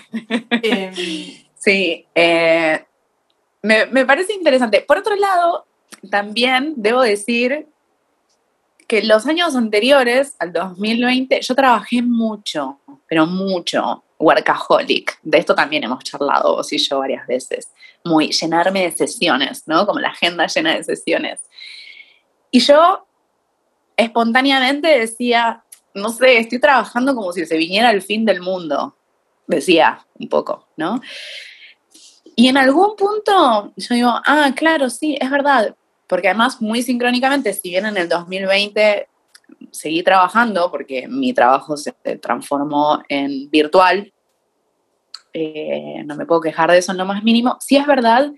[0.63, 2.83] Em, Sí, eh,
[3.63, 4.81] me, parece interesante.
[4.81, 5.67] Por otro lado,
[6.11, 7.67] también debo decir
[8.89, 15.19] que los años anteriores, al 2020, yo trabajé mucho, pero mucho, workaholic.
[15.23, 17.73] De esto también hemos charlado vos y yo varias veces.
[18.05, 19.87] Muy llenarme de sesiones, ¿no?
[19.87, 21.41] Como la agenda llena de sesiones.
[22.51, 23.07] Y yo
[23.97, 28.97] espontáneamente decía, no sé, estoy trabajando como si se viniera el fin del mundo.
[29.47, 31.01] Decía un poco, ¿no?
[32.37, 35.75] Y en algún punto yo digo, ah, claro, sí, es verdad,
[36.07, 39.09] porque además muy sincrónicamente, si bien en el 2020
[39.73, 44.13] seguí trabajando, porque mi trabajo se transformó en virtual,
[45.33, 48.33] eh, no me puedo quejar de eso en lo más mínimo, sí es verdad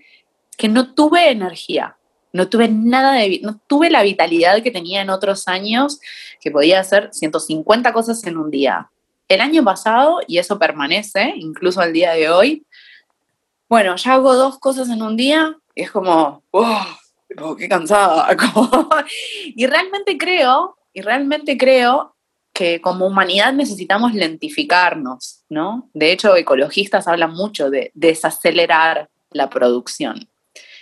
[0.57, 1.97] que no tuve energía,
[2.31, 5.99] no tuve nada de, no tuve la vitalidad que tenía en otros años,
[6.39, 8.89] que podía hacer 150 cosas en un día.
[9.27, 12.65] El año pasado, y eso permanece, incluso al día de hoy,
[13.69, 18.27] bueno, ya hago dos cosas en un día y es como, wow, qué cansada.
[19.45, 22.15] y realmente creo, y realmente creo
[22.53, 25.89] que como humanidad necesitamos lentificarnos, ¿no?
[25.93, 30.29] De hecho, ecologistas hablan mucho de desacelerar la producción.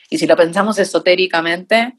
[0.10, 1.98] Y si lo pensamos esotéricamente,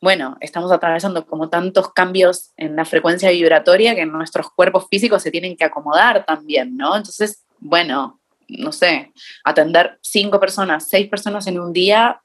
[0.00, 5.32] bueno, estamos atravesando como tantos cambios en la frecuencia vibratoria que nuestros cuerpos físicos se
[5.32, 6.96] tienen que acomodar también, ¿no?
[6.96, 9.12] Entonces, bueno, no sé,
[9.44, 12.20] atender cinco personas, seis personas en un día,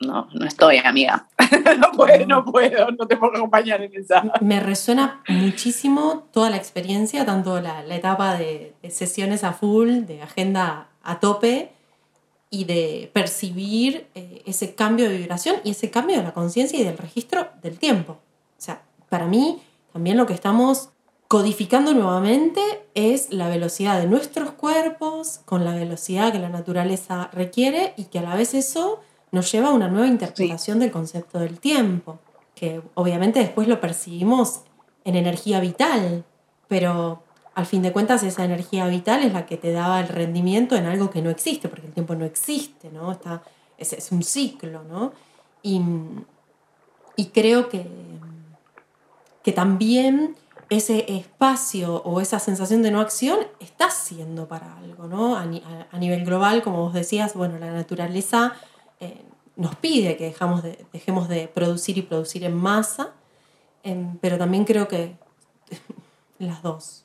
[0.00, 1.26] no, no estoy, amiga.
[1.78, 4.24] no puedo, no puedo, no te puedo acompañar en esa.
[4.40, 10.88] Me resuena muchísimo toda la experiencia, tanto la, etapa de, sesiones a full, de agenda
[11.02, 11.70] a tope
[12.50, 16.84] y de percibir eh, ese cambio de vibración y ese cambio de la conciencia y
[16.84, 18.12] del registro del tiempo.
[18.12, 19.60] O sea, para mí
[19.92, 20.90] también lo que estamos
[21.28, 22.60] codificando nuevamente
[22.94, 28.18] es la velocidad de nuestros cuerpos con la velocidad que la naturaleza requiere y que
[28.18, 29.00] a la vez eso
[29.32, 32.18] nos lleva a una nueva interpretación del concepto del tiempo,
[32.54, 34.62] que obviamente después lo percibimos
[35.04, 36.24] en energía vital,
[36.66, 37.22] pero
[37.54, 40.86] al fin de cuentas esa energía vital es la que te daba el rendimiento en
[40.86, 43.12] algo que no existe, porque el tiempo no existe, ¿no?
[43.12, 43.42] Está,
[43.76, 45.12] es, es un ciclo, ¿no?
[45.62, 45.80] Y,
[47.16, 47.86] y creo que,
[49.42, 50.36] que también
[50.70, 55.36] ese espacio o esa sensación de no acción está siendo para algo, ¿no?
[55.36, 55.46] A,
[55.98, 58.54] nivel global, como vos decías, bueno, la naturaleza
[59.00, 59.22] eh,
[59.56, 63.12] nos pide que dejamos de, dejemos de producir y producir en masa,
[63.82, 65.16] em, pero también creo que
[66.38, 67.04] las dos.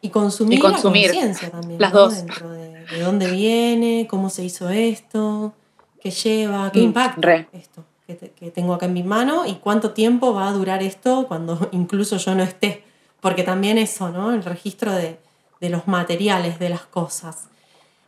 [0.00, 2.14] Y consumir, la conciencia también, las dos.
[2.16, 5.54] Dentro de, dónde viene, cómo se hizo esto,
[6.00, 10.34] qué lleva, qué mm, impacta esto que, tengo acá en mi mano y cuánto tiempo
[10.34, 12.84] va a durar esto cuando incluso yo no esté.
[13.20, 14.32] Porque también eso, ¿no?
[14.32, 15.18] El registro de,
[15.60, 17.48] los materiales, de las cosas.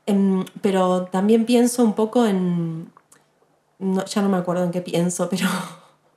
[0.04, 2.92] Em, pero también pienso un poco en...
[3.78, 5.46] ya no me acuerdo en qué pienso, pero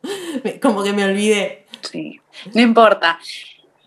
[0.62, 1.66] como que me olvidé.
[1.82, 2.20] Sí,
[2.54, 3.20] no importa.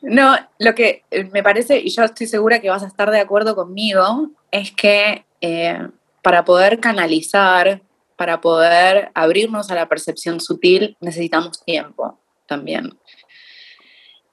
[0.03, 3.55] No, lo que me parece, y yo estoy segura que vas a estar de acuerdo
[3.55, 5.89] conmigo, es que eh,
[6.23, 7.83] para poder canalizar
[8.23, 12.97] para poder abrirnos a la percepción sutil necesitamos tiempo también.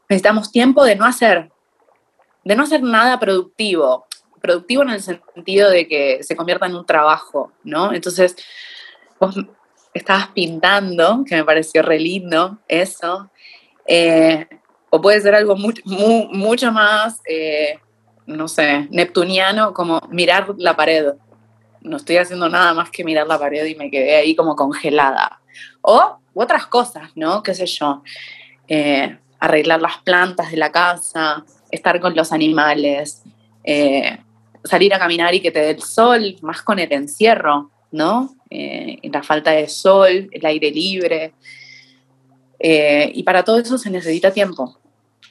[0.07, 1.51] Necesitamos tiempo de no hacer,
[2.43, 4.05] de no hacer nada productivo,
[4.41, 7.91] productivo en el sentido de que se convierta en un trabajo, ¿no?
[7.91, 8.35] Entonces,
[9.19, 9.35] vos
[9.93, 13.29] estabas pintando, que me pareció re lindo eso,
[13.85, 14.47] eh,
[14.89, 17.79] o puede ser algo mucho, más, eh,
[18.25, 21.13] no sé, neptuniano, como mirar la pared.
[21.81, 25.39] No estoy haciendo nada más que mirar la pared y me quedé ahí como congelada.
[25.81, 27.43] O otras cosas, ¿no?
[27.43, 28.03] ¿Qué sé yo?
[28.67, 33.23] Eh, arreglar las plantas de la casa, estar con los animales,
[34.63, 38.35] salir a caminar y que te dé el sol, más con el encierro, ¿no?
[38.49, 41.33] Eh, la falta de sol, el aire libre.
[42.59, 44.77] y para todo eso se necesita tiempo.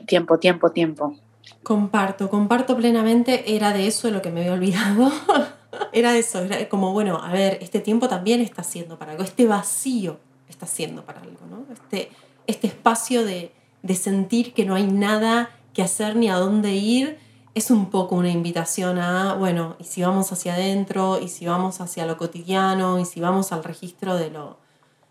[0.07, 1.17] Tiempo, tiempo, tiempo.
[1.63, 5.13] Comparto, comparto plenamente, era de eso lo que me había olvidado.
[5.93, 9.47] era eso, era como, bueno, a ver, este tiempo también está siendo para algo, este
[9.47, 11.67] vacío está siendo para algo, ¿no?
[11.73, 12.11] Este,
[12.47, 13.53] este espacio de,
[13.83, 17.19] de sentir que no hay nada que hacer ni a dónde ir,
[17.59, 21.81] es un poco una invitación a, bueno, y si vamos hacia adentro, y si vamos
[21.81, 24.59] hacia lo cotidiano, y si vamos al registro de lo,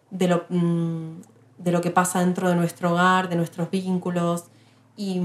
[0.10, 1.22] de lo, mm,
[1.58, 4.45] de lo que pasa dentro de nuestro hogar, de nuestros vínculos,
[4.95, 5.22] y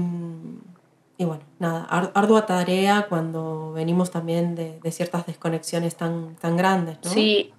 [1.17, 6.97] y bueno, nada, ardua tarea cuando venimos también de, ciertas desconexiones tan, tan grandes.
[7.01, 7.53] Sí,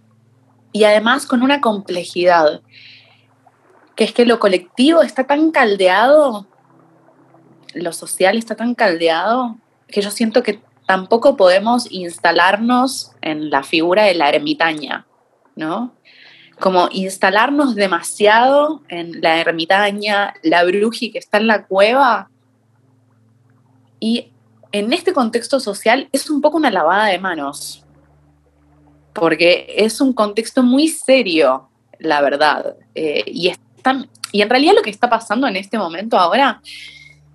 [0.72, 2.62] y además con una complejidad,
[3.94, 6.46] que es que lo colectivo está tan caldeado,
[7.74, 9.56] lo social está tan caldeado,
[9.88, 15.06] que yo siento que tampoco podemos instalarnos en la figura de la ermitaña,
[15.56, 15.94] ¿no?
[16.60, 22.30] Como instalarnos demasiado en la ermitaña, la bruji que está en la cueva,
[24.00, 24.30] y
[24.72, 27.84] en este contexto social es un poco una lavada de manos,
[29.12, 31.68] porque es un contexto muy serio,
[31.98, 32.76] la verdad.
[32.94, 36.60] Eh, y, están, y en realidad lo que está pasando en este momento ahora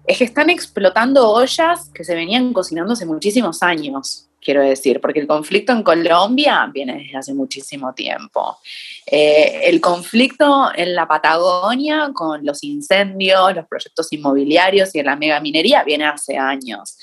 [0.10, 5.20] es que están explotando ollas que se venían cocinando hace muchísimos años quiero decir, porque
[5.20, 8.58] el conflicto en Colombia viene desde hace muchísimo tiempo.
[9.06, 15.40] Eh, el conflicto en la Patagonia con los incendios, los proyectos inmobiliarios y la mega
[15.40, 16.98] minería viene hace años.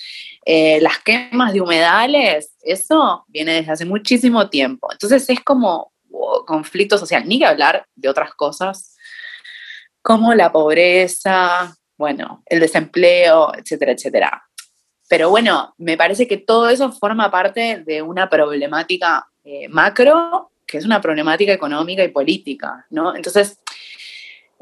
[0.44, 4.88] Eh, las quemas de humedales, eso viene desde hace muchísimo tiempo.
[4.90, 5.92] Entonces es como
[6.46, 8.96] conflicto social, ni que hablar de otras cosas
[10.02, 14.42] como la pobreza, bueno, el desempleo, etcétera, etcétera.
[15.09, 20.78] Pero bueno, me parece que todo eso forma parte de una problemática eh, macro, que
[20.78, 23.14] es una problemática económica y política, ¿no?
[23.14, 23.61] Entonces,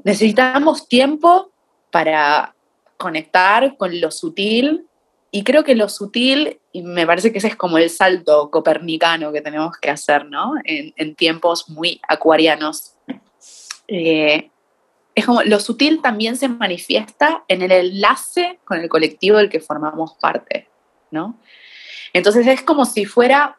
[0.05, 1.51] necesitamos tiempo
[1.91, 2.55] para
[2.99, 4.87] conectar con lo sutil
[5.31, 9.33] y creo que lo sutil, y me parece que ese es como el salto copernicano
[9.33, 10.53] que tenemos que hacer, ¿no?
[10.65, 12.95] En, tiempos muy acuarianos.
[13.89, 14.51] Eh,
[15.15, 19.61] es como lo sutil también se manifiesta en el enlace con el colectivo del que
[19.61, 20.69] formamos parte,
[21.11, 21.39] ¿no?
[22.13, 23.59] Entonces es como si fuera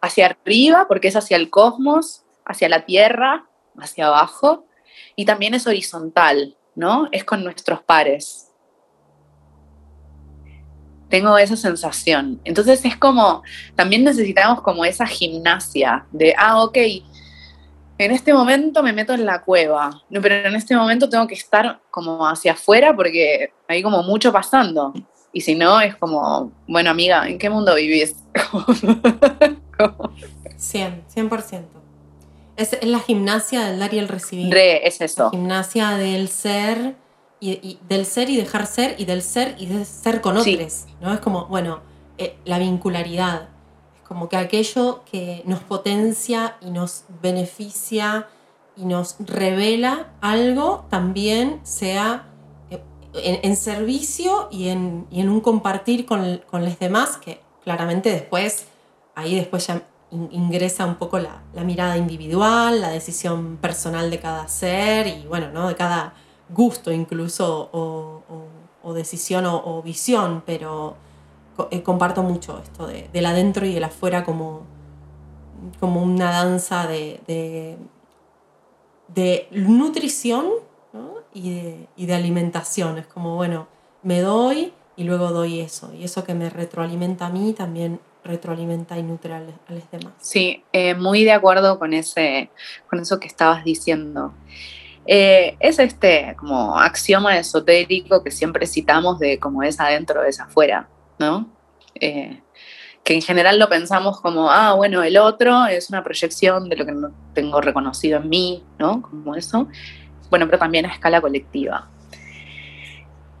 [0.00, 3.46] hacia arriba, porque es hacia el cosmos, hacia la Tierra,
[3.78, 4.66] hacia abajo,
[5.14, 7.08] y también es horizontal, ¿no?
[7.12, 8.52] Es con nuestros pares.
[11.08, 12.40] Tengo esa sensación.
[12.44, 13.42] Entonces es como,
[13.74, 16.76] también necesitamos como esa gimnasia de, ah, ok,
[17.98, 19.90] en este momento me meto en la cueva,
[20.22, 24.94] pero en este momento tengo que estar como hacia afuera porque hay como mucho pasando.
[25.32, 28.16] Y si no, es como, bueno, amiga, ¿en qué mundo vivís?
[30.56, 31.62] 100, 100%.
[32.56, 34.52] Es, es, la gimnasia del dar y el recibir.
[34.52, 35.24] Re, es eso.
[35.24, 36.96] La gimnasia del ser
[37.40, 40.86] y, del ser y dejar ser y del ser y de ser con otros.
[41.00, 41.12] ¿no?
[41.12, 41.80] Es como, bueno,
[42.16, 43.48] eh, la vincularidad
[44.08, 48.26] como que aquello que nos potencia y nos beneficia
[48.74, 52.26] y nos revela algo también sea
[52.70, 52.80] eh,
[53.42, 58.66] en, servicio y en, un compartir con, los demás, que claramente después,
[59.14, 65.06] ahí después ya ingresa un poco la, mirada individual, la decisión personal de cada ser
[65.06, 65.68] y bueno, ¿no?
[65.68, 66.14] de cada
[66.48, 70.96] gusto incluso o, decisión o visión, pero
[71.70, 74.62] eh, comparto mucho esto de, del adentro y del afuera como,
[75.80, 77.20] como una danza de,
[79.08, 80.46] de, nutrición
[81.32, 82.98] y, de, y de alimentación.
[82.98, 83.68] Es como, bueno,
[84.02, 85.92] me doy y luego doy eso.
[85.94, 90.12] Y eso que me retroalimenta a mí también retroalimenta y nutre a, los demás.
[90.20, 92.50] Sí, eh, muy de acuerdo con, ese,
[92.88, 94.34] con eso que estabas diciendo.
[95.06, 100.88] Eh, es este como axioma esotérico que siempre citamos de como es adentro, es afuera.
[101.18, 101.48] ¿No?
[101.94, 102.40] Eh,
[103.04, 106.84] que en general lo pensamos como, ah, bueno, el otro es una proyección de lo
[106.84, 109.00] que no tengo reconocido en mí, ¿no?
[109.00, 109.66] Como eso.
[110.28, 111.88] Bueno, pero también a escala colectiva.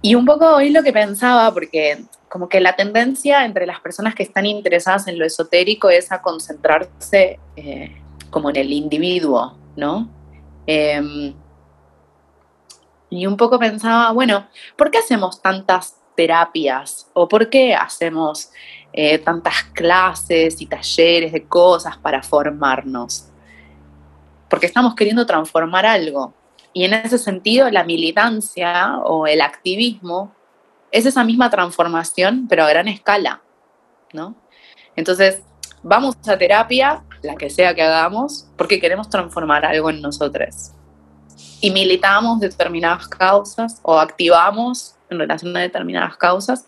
[0.00, 4.14] Y un poco hoy lo que pensaba, porque como que la tendencia entre las personas
[4.14, 8.00] que están interesadas en lo esotérico es a concentrarse eh,
[8.30, 10.08] como en el individuo, ¿no?
[10.66, 11.34] Em,
[13.10, 18.50] y un poco pensaba, bueno, ¿por qué hacemos tantas terapias o por qué hacemos
[18.92, 23.28] eh, tantas clases y talleres de cosas para formarnos?
[24.50, 26.34] Porque estamos queriendo transformar algo.
[26.72, 30.34] Y en ese sentido, la militancia o el activismo
[30.90, 33.40] es esa misma transformación, pero a gran escala,
[34.12, 34.34] ¿no?
[34.96, 35.42] Entonces,
[35.84, 40.72] vamos a terapia, la que sea que hagamos, porque queremos transformar algo en nosotros.
[41.60, 46.66] Y militamos determinadas causas o activamos en relación a determinadas causas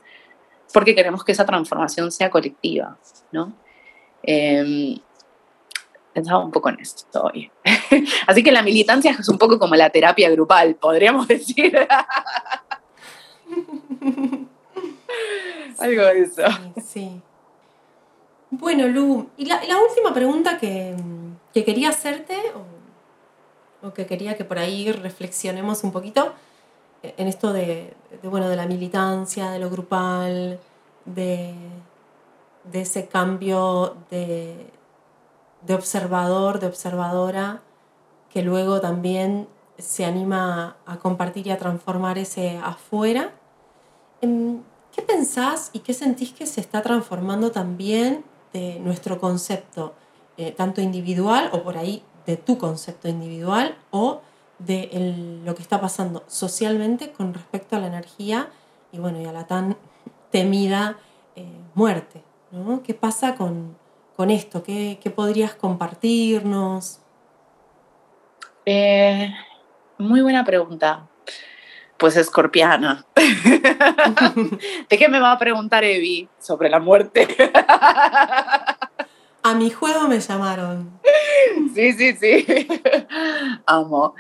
[0.73, 2.97] porque queremos que esa transformación sea colectiva,
[3.33, 3.53] ¿no?
[4.23, 4.97] Em,
[6.13, 7.51] pensaba un poco en esto hoy.
[8.27, 11.77] Así que la militancia es un poco como la terapia grupal, podríamos decir.
[15.79, 16.43] Algo de eso.
[16.85, 17.23] Sí.
[18.51, 20.97] Bueno, Lu, y la, última pregunta que,
[21.53, 22.37] quería hacerte,
[23.83, 26.35] o, que quería que por ahí reflexionemos un poquito,
[27.03, 30.61] en esto de, bueno, de la militancia, de lo grupal,
[31.05, 31.55] de,
[32.65, 34.71] de ese cambio de,
[35.63, 37.63] de observador, de observadora,
[38.31, 39.49] que luego también
[39.79, 43.33] se anima a compartir y a transformar ese afuera.
[44.21, 44.63] Em,
[44.95, 49.95] ¿Qué pensás y qué sentís que se está transformando también de nuestro concepto,
[50.37, 54.21] eh, tanto individual o por ahí de tu concepto individual o
[54.61, 58.51] de lo que está pasando socialmente con respecto a la energía
[58.93, 59.77] y bueno, y a la tan
[60.31, 60.97] temida
[61.37, 62.23] eh, muerte?
[62.85, 63.77] ¿Qué pasa con,
[64.29, 64.63] esto?
[64.63, 66.99] ¿Qué, podrías compartirnos?
[68.67, 69.33] Eh,
[69.99, 71.07] muy buena pregunta.
[71.97, 73.07] Pues escorpiana.
[73.15, 77.29] ¿De qué me va a preguntar Evi sobre la muerte?
[79.43, 81.01] a mi juego me llamaron.
[81.75, 82.47] Sí, sí, sí.
[83.67, 84.15] Amo.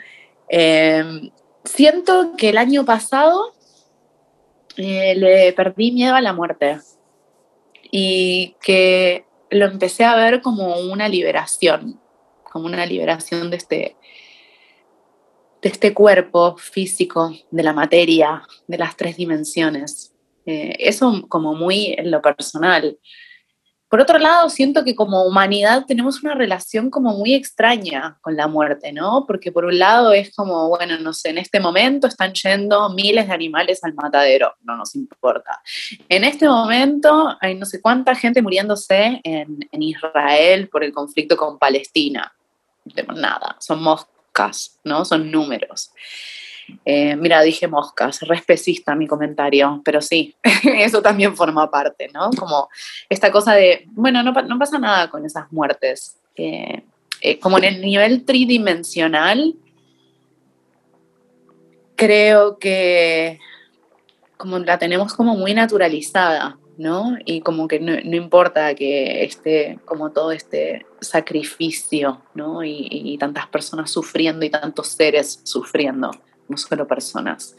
[0.53, 1.31] Em,
[1.65, 3.55] siento que el año pasado
[4.77, 6.81] eh, le perdí miedo a la muerte
[7.93, 12.01] y que lo empecé a ver como una liberación,
[12.51, 13.97] como una liberación de este,
[15.63, 20.17] de este cuerpo físico, de la materia, de las tres dimensiones.
[20.47, 22.99] Eh, eso como muy en lo personal.
[23.91, 28.47] Por otro lado, siento que como humanidad tenemos una relación como muy extraña con la
[28.47, 29.25] muerte, ¿no?
[29.27, 33.27] Porque por un lado es como, bueno, no sé, en este momento están yendo miles
[33.27, 35.61] de animales al matadero, no nos importa.
[36.09, 41.59] En este momento hay no sé cuánta gente muriéndose en, Israel por el conflicto con
[41.59, 42.33] Palestina.
[43.17, 43.83] Nada, son
[44.85, 45.05] ¿no?
[45.05, 45.91] Son números.
[46.85, 52.31] Eh, mira, dije moscas, re especista mi comentario, pero sí, eso también forma parte, ¿no?
[52.39, 52.69] Como
[53.09, 56.17] esta cosa de, bueno, no, pasa nada con esas muertes.
[56.37, 56.83] Eh,
[57.41, 59.55] como en el nivel tridimensional,
[61.97, 63.39] creo que
[64.39, 67.19] como la tenemos como muy naturalizada, ¿no?
[67.27, 72.65] Y como que no, importa que esté como todo este sacrificio, ¿no?
[72.65, 76.11] Y, tantas personas sufriendo y tantos seres sufriendo,
[76.51, 77.57] no solo personas.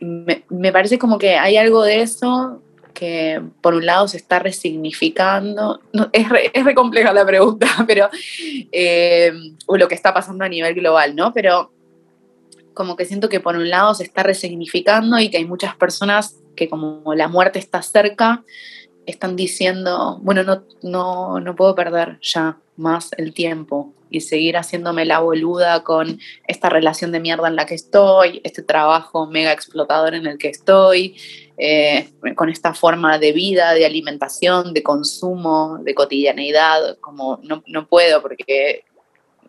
[0.00, 2.62] Me, parece como que hay algo de eso
[2.94, 5.80] que por un lado se está resignificando,
[6.12, 8.08] es, re, es compleja la pregunta, pero,
[8.72, 9.32] eh,
[9.66, 11.32] o lo que está pasando a nivel global, ¿no?
[11.32, 11.70] Pero
[12.74, 16.40] como que siento que por un lado se está resignificando y que hay muchas personas
[16.56, 18.42] que como la muerte está cerca,
[19.06, 25.04] están diciendo, bueno, no, no, no puedo perder ya más el tiempo y seguir haciéndome
[25.04, 30.14] la boluda con esta relación de mierda en la que estoy, este trabajo mega explotador
[30.14, 31.16] en el que estoy,
[31.56, 37.86] eh, con esta forma de vida, de alimentación, de consumo, de cotidianeidad, como no, no
[37.86, 38.84] puedo porque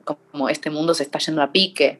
[0.03, 1.99] como este mundo se está yendo a pique.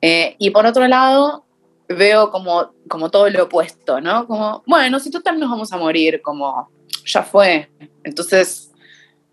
[0.00, 1.44] Eh, y por otro lado,
[1.88, 4.26] veo como, como todo lo opuesto, ¿no?
[4.26, 6.70] Como, bueno, si total nos vamos a morir, como,
[7.04, 7.68] ya fue.
[8.04, 8.69] Entonces,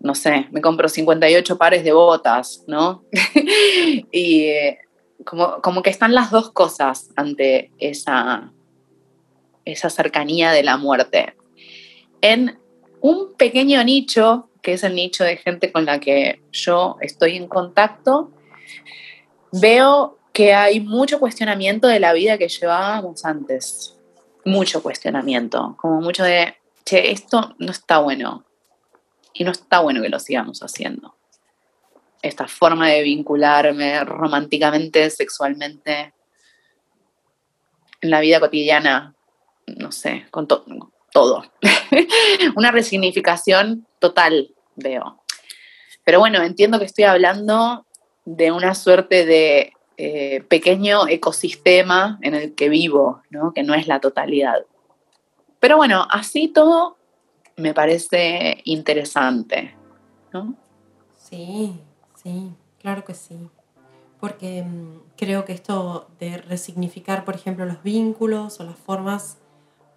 [0.00, 3.04] no sé, me compro 58 pares de botas, ¿no?
[4.12, 4.78] y eh,
[5.24, 8.52] como, como que están las dos cosas ante esa,
[9.64, 11.34] esa cercanía de la muerte.
[12.20, 12.58] En
[13.00, 17.48] un pequeño nicho, que es el nicho de gente con la que yo estoy en
[17.48, 18.30] contacto,
[19.52, 23.96] veo que hay mucho cuestionamiento de la vida que llevábamos antes.
[24.44, 28.44] Mucho cuestionamiento, como mucho de, che, esto no está bueno.
[29.38, 31.14] Y no está bueno que lo sigamos haciendo.
[32.20, 36.12] Esta forma de vincularme románticamente, sexualmente,
[38.00, 39.14] en la vida cotidiana,
[39.66, 41.44] no sé, con todo.
[42.56, 45.22] Una resignificación total, veo.
[46.02, 47.86] Pero bueno, entiendo que estoy hablando
[48.24, 53.52] de una suerte de eh, pequeño ecosistema en el que vivo, ¿no?
[53.54, 54.64] que no es la totalidad.
[55.60, 56.97] Pero bueno, así todo
[57.58, 59.74] me parece interesante,
[60.32, 60.54] ¿no?
[61.16, 61.78] Sí,
[62.22, 63.36] sí, claro que sí.
[64.20, 69.38] Porque mm, creo que esto de resignificar, por ejemplo, los vínculos o las formas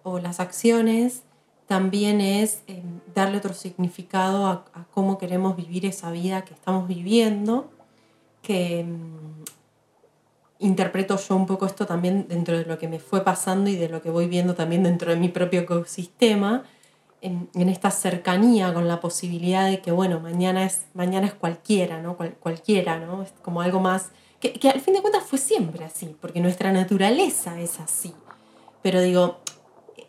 [0.02, 1.22] o las acciones,
[1.66, 7.70] también es em, darle otro significado a, cómo queremos vivir esa vida que estamos viviendo,
[8.42, 9.44] que mm,
[10.58, 13.88] interpreto yo un poco esto también dentro de lo que me fue pasando y de
[13.88, 16.64] lo que voy viendo también dentro de mi propio ecosistema,
[17.22, 22.16] en, esta cercanía con la posibilidad de que, bueno, mañana es, mañana es cualquiera, ¿no?
[22.16, 23.22] cualquiera, ¿no?
[23.22, 24.10] Es como algo más,
[24.40, 28.12] que, al fin de cuentas fue siempre así, porque nuestra naturaleza es así.
[28.82, 29.38] Pero digo,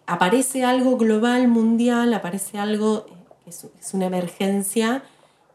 [0.07, 3.05] aparece algo global, mundial, aparece algo
[3.43, 5.03] que es, una emergencia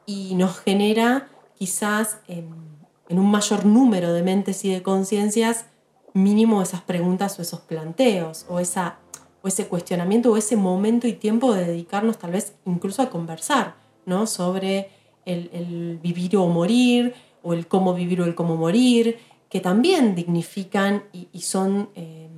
[0.06, 1.28] y nos genera
[1.58, 2.68] quizás en,
[3.10, 5.64] un mayor número de mentes y de conciencias
[6.12, 8.98] mínimo esas preguntas o esos planteos o, esa,
[9.42, 13.74] o ese cuestionamiento o ese momento y tiempo de dedicarnos tal vez incluso a conversar
[14.06, 14.26] ¿no?
[14.26, 14.90] sobre
[15.24, 19.18] el, vivir o morir o el cómo vivir o el cómo morir,
[19.48, 21.90] que también dignifican y, son...
[21.94, 22.28] Eh,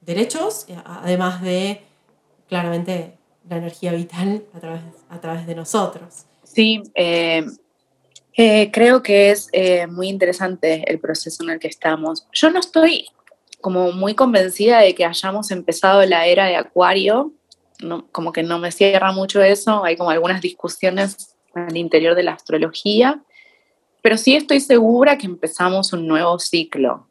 [0.00, 1.82] derechos, eh, además de
[2.48, 3.14] claramente
[3.48, 6.26] la energía vital a través, a través de nosotros.
[6.42, 7.46] Sí, eh,
[8.36, 9.50] eh, creo que es
[9.88, 12.26] muy interesante el proceso en el que estamos.
[12.32, 13.06] Yo no estoy
[13.60, 17.32] como muy convencida de que hayamos empezado la era de Acuario,
[17.82, 22.22] no, como que no me cierra mucho eso, hay como algunas discusiones al interior de
[22.22, 23.22] la astrología,
[24.02, 27.06] pero sí estoy segura que empezamos un nuevo ciclo.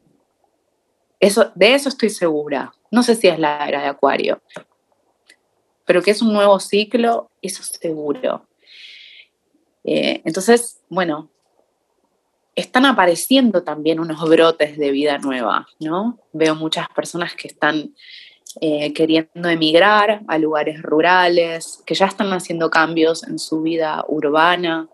[1.20, 2.72] Eso, de eso estoy segura.
[2.90, 4.40] No sé si es la era de Acuario,
[5.84, 8.46] pero que es un nuevo ciclo, eso seguro.
[9.84, 11.30] Eh, entonces, bueno,
[12.60, 16.18] están apareciendo también unos brotes de vida nueva, ¿no?
[16.32, 17.94] Veo muchas personas que están
[18.60, 24.88] eh, queriendo emigrar a lugares rurales, que ya están haciendo cambios en su vida urbana.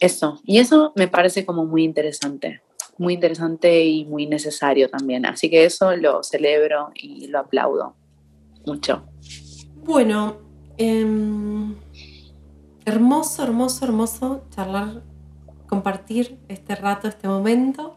[0.00, 2.62] Eso, y eso me parece como muy interesante
[2.98, 5.26] muy interesante y muy necesario también.
[5.26, 7.94] Así que eso lo celebro y lo aplaudo
[8.66, 9.04] mucho.
[9.84, 10.38] Bueno,
[10.76, 11.74] em,
[12.84, 15.02] hermoso, hermoso, hermoso charlar,
[15.72, 17.96] compartir este rato, este momento.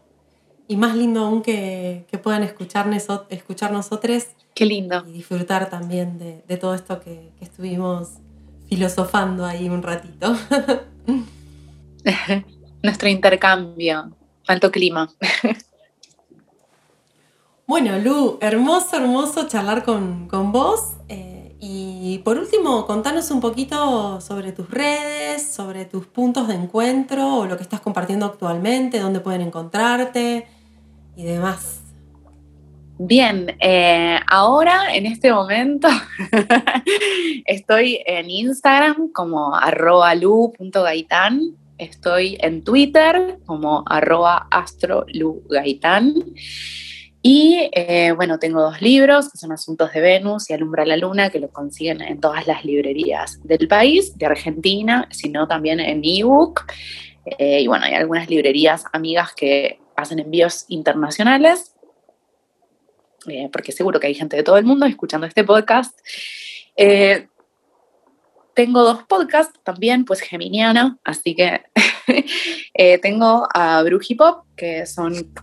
[0.66, 4.28] Y más lindo aún que, puedan escucharnos, escuchar nosotros.
[4.54, 5.04] Qué lindo.
[5.06, 8.14] Y disfrutar también de, todo esto que, que estuvimos
[8.66, 10.34] filosofando ahí un ratito.
[12.82, 14.16] Nuestro intercambio
[14.46, 15.10] alto clima.
[17.66, 20.92] Bueno, Lu, hermoso, hermoso charlar con, vos.
[21.10, 27.36] Eh, y por último, contanos un poquito sobre tus redes, sobre tus puntos de encuentro
[27.38, 30.46] o lo que estás compartiendo actualmente, dónde pueden encontrarte
[31.16, 31.80] y demás.
[32.98, 35.88] Bien, eh, ahora en este momento
[37.44, 46.14] estoy en Instagram como arroba lu.gaitán Estoy en Twitter como arroba astrolugaitán.
[47.28, 51.28] Y eh, bueno, tengo dos libros que son Asuntos de Venus y Alumbra la Luna,
[51.28, 56.60] que lo consiguen en todas las librerías del país, de Argentina, sino también en ebook.
[57.24, 61.74] Eh, y bueno, hay algunas librerías amigas que hacen envíos internacionales,
[63.26, 65.98] eh, porque seguro que hay gente de todo el mundo escuchando este podcast.
[68.54, 71.60] Tengo dos podcasts también, pues Geminiana, así que
[72.74, 75.34] eh, tengo a Brujipop, que son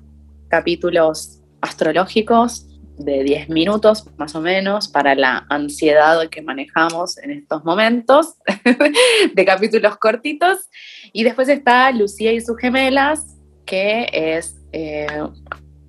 [0.47, 7.63] capítulos astrológicos de 10 minutos más o menos para la ansiedad que manejamos en estos
[7.63, 8.35] momentos,
[9.33, 10.69] de capítulos cortitos.
[11.11, 15.07] Y después está Lucía y sus gemelas, que es eh,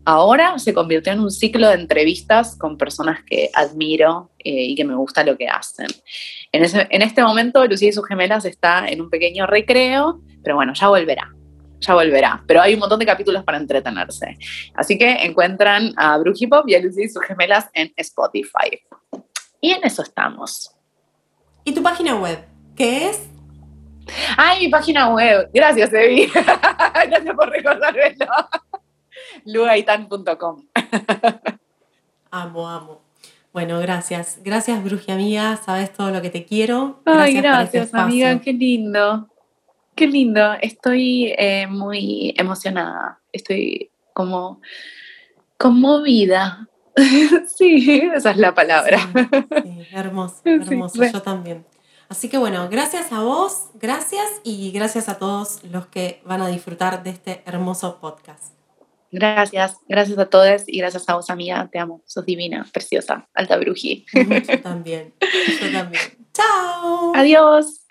[0.04, 4.84] ahora se convirtió en un ciclo de entrevistas con personas que admiro eh, y que
[4.84, 5.88] me gusta lo que hacen.
[6.52, 10.88] En, este momento, Lucía y sus gemelas está en un pequeño recreo, pero bueno, ya
[10.88, 11.34] volverá.
[11.86, 14.38] Ya volverá, pero hay un montón de capítulos para entretenerse.
[14.74, 16.18] Así que encuentran a
[16.50, 18.80] Pop y a Lucía y sus gemelas en Spotify.
[19.60, 20.70] Y en eso estamos.
[21.64, 22.44] ¿Y tu página web?
[22.76, 23.28] ¿Qué es?
[24.36, 25.50] Ay, mi página web.
[25.52, 26.26] Gracias, Evi.
[26.34, 28.26] Gracias por recordármelo
[29.44, 30.66] lugaitan.com.
[32.30, 33.00] amo, amo.
[33.52, 34.40] Bueno, gracias.
[34.42, 35.56] Gracias, Bruji amiga.
[35.56, 37.00] Sabes todo lo que te quiero.
[37.04, 38.40] Gracias Ay, gracias, este amiga.
[38.40, 39.28] Qué lindo.
[39.94, 40.54] Qué lindo.
[40.60, 43.20] Estoy eh, muy emocionada.
[43.32, 44.60] Estoy como
[45.56, 46.68] conmovida.
[47.46, 48.98] sí, esa es la palabra.
[49.62, 51.04] Sí, hermoso, hermoso.
[51.04, 51.64] Yo también.
[52.08, 56.48] Así que bueno, gracias a vos, gracias y gracias a todos los que van a
[56.48, 58.54] disfrutar de este hermoso podcast.
[59.10, 61.68] Gracias, gracias a todos y gracias a vos, amiga.
[61.72, 64.04] Te amo, sos divina, preciosa, alta bruji.
[64.12, 65.14] Yo también,
[65.60, 66.02] yo también.
[66.32, 67.12] Chao.
[67.14, 67.86] Adiós.